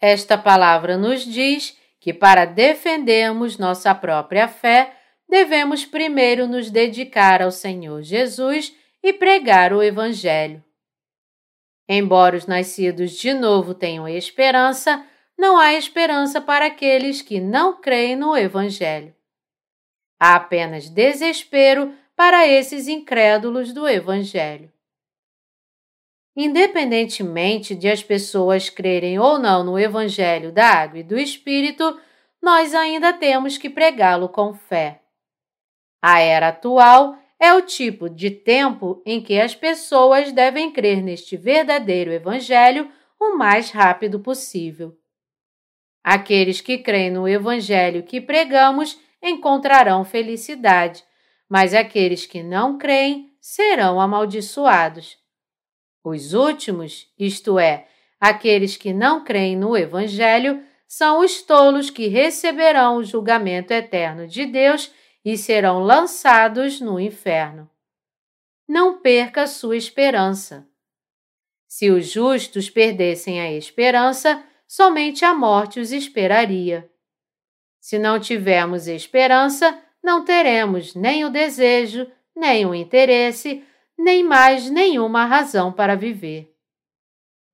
Esta 0.00 0.36
palavra 0.36 0.96
nos 0.96 1.24
diz 1.24 1.76
que 1.98 2.12
para 2.12 2.44
defendermos 2.44 3.58
nossa 3.58 3.94
própria 3.94 4.46
fé, 4.46 4.94
devemos 5.28 5.84
primeiro 5.84 6.46
nos 6.46 6.70
dedicar 6.70 7.42
ao 7.42 7.50
Senhor 7.50 8.02
Jesus 8.02 8.74
e 9.02 9.12
pregar 9.12 9.72
o 9.72 9.82
Evangelho. 9.82 10.62
Embora 11.88 12.36
os 12.36 12.46
nascidos 12.46 13.12
de 13.12 13.32
novo 13.32 13.74
tenham 13.74 14.08
esperança, 14.08 15.04
não 15.38 15.58
há 15.58 15.74
esperança 15.74 16.40
para 16.40 16.66
aqueles 16.66 17.22
que 17.22 17.40
não 17.40 17.80
creem 17.80 18.16
no 18.16 18.36
Evangelho. 18.36 19.14
Há 20.18 20.36
apenas 20.36 20.88
desespero 20.88 21.94
para 22.16 22.46
esses 22.46 22.88
incrédulos 22.88 23.72
do 23.72 23.86
Evangelho. 23.86 24.72
Independentemente 26.36 27.74
de 27.74 27.88
as 27.88 28.02
pessoas 28.02 28.68
crerem 28.68 29.18
ou 29.18 29.38
não 29.38 29.64
no 29.64 29.78
Evangelho 29.78 30.52
da 30.52 30.68
Água 30.68 30.98
e 30.98 31.02
do 31.02 31.18
Espírito, 31.18 31.98
nós 32.42 32.74
ainda 32.74 33.12
temos 33.14 33.56
que 33.56 33.70
pregá-lo 33.70 34.28
com 34.28 34.52
fé. 34.52 35.00
A 36.02 36.20
era 36.20 36.48
atual 36.48 37.16
é 37.40 37.54
o 37.54 37.62
tipo 37.62 38.10
de 38.10 38.30
tempo 38.30 39.02
em 39.06 39.22
que 39.22 39.40
as 39.40 39.54
pessoas 39.54 40.30
devem 40.30 40.70
crer 40.70 41.02
neste 41.02 41.38
verdadeiro 41.38 42.12
Evangelho 42.12 42.90
o 43.18 43.36
mais 43.36 43.70
rápido 43.70 44.20
possível. 44.20 44.94
Aqueles 46.04 46.60
que 46.60 46.78
creem 46.78 47.10
no 47.10 47.26
Evangelho 47.26 48.02
que 48.02 48.20
pregamos 48.20 49.00
encontrarão 49.22 50.04
felicidade, 50.04 51.02
mas 51.48 51.72
aqueles 51.72 52.26
que 52.26 52.42
não 52.42 52.76
creem 52.76 53.32
serão 53.40 54.00
amaldiçoados. 54.00 55.16
Os 56.08 56.34
últimos, 56.34 57.12
isto 57.18 57.58
é, 57.58 57.88
aqueles 58.20 58.76
que 58.76 58.92
não 58.92 59.24
creem 59.24 59.56
no 59.56 59.76
Evangelho, 59.76 60.62
são 60.86 61.18
os 61.18 61.42
tolos 61.42 61.90
que 61.90 62.06
receberão 62.06 62.98
o 62.98 63.02
julgamento 63.02 63.72
eterno 63.72 64.28
de 64.28 64.46
Deus 64.46 64.88
e 65.24 65.36
serão 65.36 65.80
lançados 65.80 66.80
no 66.80 67.00
inferno. 67.00 67.68
Não 68.68 69.00
perca 69.00 69.48
sua 69.48 69.76
esperança. 69.76 70.64
Se 71.66 71.90
os 71.90 72.06
justos 72.06 72.70
perdessem 72.70 73.40
a 73.40 73.50
esperança, 73.50 74.40
somente 74.64 75.24
a 75.24 75.34
morte 75.34 75.80
os 75.80 75.90
esperaria. 75.90 76.88
Se 77.80 77.98
não 77.98 78.20
tivermos 78.20 78.86
esperança, 78.86 79.76
não 80.00 80.24
teremos 80.24 80.94
nem 80.94 81.24
o 81.24 81.30
desejo, 81.30 82.06
nem 82.32 82.64
o 82.64 82.72
interesse, 82.72 83.64
nem 83.98 84.22
mais 84.22 84.70
nenhuma 84.70 85.24
razão 85.24 85.72
para 85.72 85.96
viver. 85.96 86.54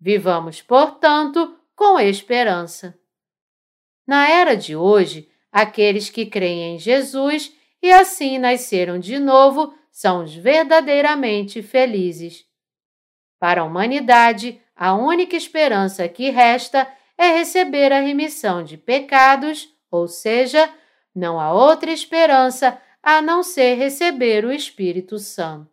Vivamos, 0.00 0.60
portanto, 0.60 1.56
com 1.76 1.98
esperança. 1.98 2.98
Na 4.06 4.28
era 4.28 4.56
de 4.56 4.74
hoje, 4.74 5.30
aqueles 5.50 6.10
que 6.10 6.26
creem 6.26 6.74
em 6.74 6.78
Jesus 6.78 7.52
e 7.80 7.92
assim 7.92 8.38
nasceram 8.38 8.98
de 8.98 9.18
novo 9.18 9.74
são 9.90 10.24
os 10.24 10.34
verdadeiramente 10.34 11.62
felizes. 11.62 12.44
Para 13.38 13.60
a 13.60 13.64
humanidade, 13.64 14.60
a 14.74 14.94
única 14.94 15.36
esperança 15.36 16.08
que 16.08 16.30
resta 16.30 16.88
é 17.16 17.36
receber 17.36 17.92
a 17.92 18.00
remissão 18.00 18.64
de 18.64 18.76
pecados, 18.76 19.68
ou 19.90 20.08
seja, 20.08 20.72
não 21.14 21.38
há 21.38 21.52
outra 21.52 21.90
esperança 21.90 22.80
a 23.02 23.20
não 23.20 23.42
ser 23.42 23.74
receber 23.74 24.44
o 24.44 24.52
Espírito 24.52 25.18
Santo. 25.18 25.71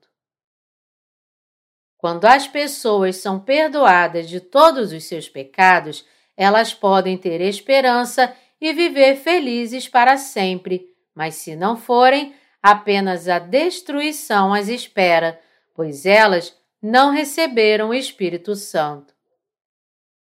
Quando 2.00 2.24
as 2.24 2.48
pessoas 2.48 3.18
são 3.18 3.38
perdoadas 3.42 4.30
de 4.30 4.40
todos 4.40 4.94
os 4.94 5.04
seus 5.04 5.28
pecados, 5.28 6.06
elas 6.36 6.74
podem 6.74 7.18
ter 7.18 7.42
esperança 7.42 8.34
e 8.60 8.72
viver 8.72 9.18
felizes 9.18 9.90
para 9.90 10.16
sempre, 10.16 10.88
mas 11.14 11.36
se 11.36 11.58
não 11.58 11.76
forem, 11.76 12.34
apenas 12.64 13.28
a 13.28 13.38
destruição 13.38 14.54
as 14.54 14.70
espera, 14.70 15.42
pois 15.76 16.06
elas 16.06 16.58
não 16.82 17.12
receberam 17.12 17.90
o 17.90 17.94
Espírito 17.94 18.56
Santo. 18.56 19.14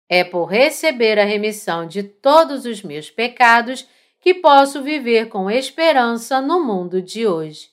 É 0.07 0.23
por 0.23 0.45
receber 0.45 1.19
a 1.19 1.25
remissão 1.25 1.87
de 1.87 2.03
todos 2.03 2.67
os 2.67 2.83
meus 2.83 3.11
pecados 3.11 3.89
que 4.21 4.35
posso 4.35 4.83
viver 4.83 5.31
com 5.31 5.51
esperança 5.51 6.43
no 6.43 6.63
mundo 6.63 7.01
de 7.01 7.27
hoje. 7.27 7.71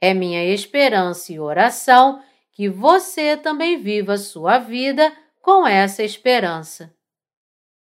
É 0.00 0.12
minha 0.12 0.44
esperança 0.44 1.32
e 1.32 1.38
oração 1.38 2.20
que 2.60 2.68
você 2.68 3.38
também 3.38 3.78
viva 3.78 4.18
sua 4.18 4.58
vida 4.58 5.10
com 5.40 5.66
essa 5.66 6.02
esperança. 6.02 6.94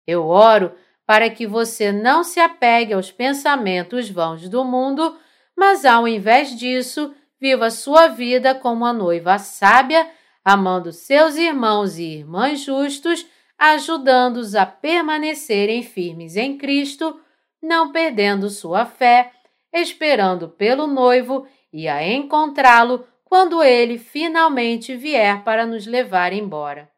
Eu 0.07 0.25
oro 0.25 0.71
para 1.05 1.29
que 1.29 1.45
você 1.45 1.91
não 1.91 2.23
se 2.23 2.39
apegue 2.39 2.93
aos 2.93 3.11
pensamentos 3.11 4.09
vãos 4.09 4.47
do 4.47 4.63
mundo, 4.63 5.17
mas 5.53 5.83
ao 5.83 6.07
invés 6.07 6.57
disso, 6.57 7.13
viva 7.41 7.69
sua 7.69 8.07
vida 8.07 8.55
como 8.55 8.85
a 8.85 8.93
noiva 8.93 9.37
sábia, 9.37 10.09
amando 10.45 10.93
seus 10.93 11.35
irmãos 11.35 11.97
e 11.97 12.03
irmãs 12.03 12.61
justos, 12.61 13.25
ajudando-os 13.57 14.55
a 14.55 14.65
permanecerem 14.65 15.83
firmes 15.83 16.37
em 16.37 16.57
Cristo, 16.57 17.19
não 17.61 17.91
perdendo 17.91 18.49
sua 18.49 18.85
fé, 18.85 19.33
esperando 19.73 20.47
pelo 20.47 20.87
noivo 20.87 21.45
e 21.73 21.85
a 21.89 22.01
encontrá-lo 22.07 23.05
quando 23.29 23.61
ele 23.61 23.99
finalmente 23.99 24.95
vier 24.95 25.43
para 25.43 25.63
nos 25.63 25.85
levar 25.85 26.33
embora. 26.33 26.91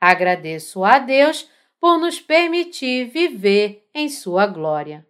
Agradeço 0.00 0.84
a 0.84 1.00
Deus 1.00 1.50
por 1.80 1.98
nos 1.98 2.20
permitir 2.20 3.08
viver 3.08 3.90
em 3.92 4.08
Sua 4.08 4.46
glória. 4.46 5.04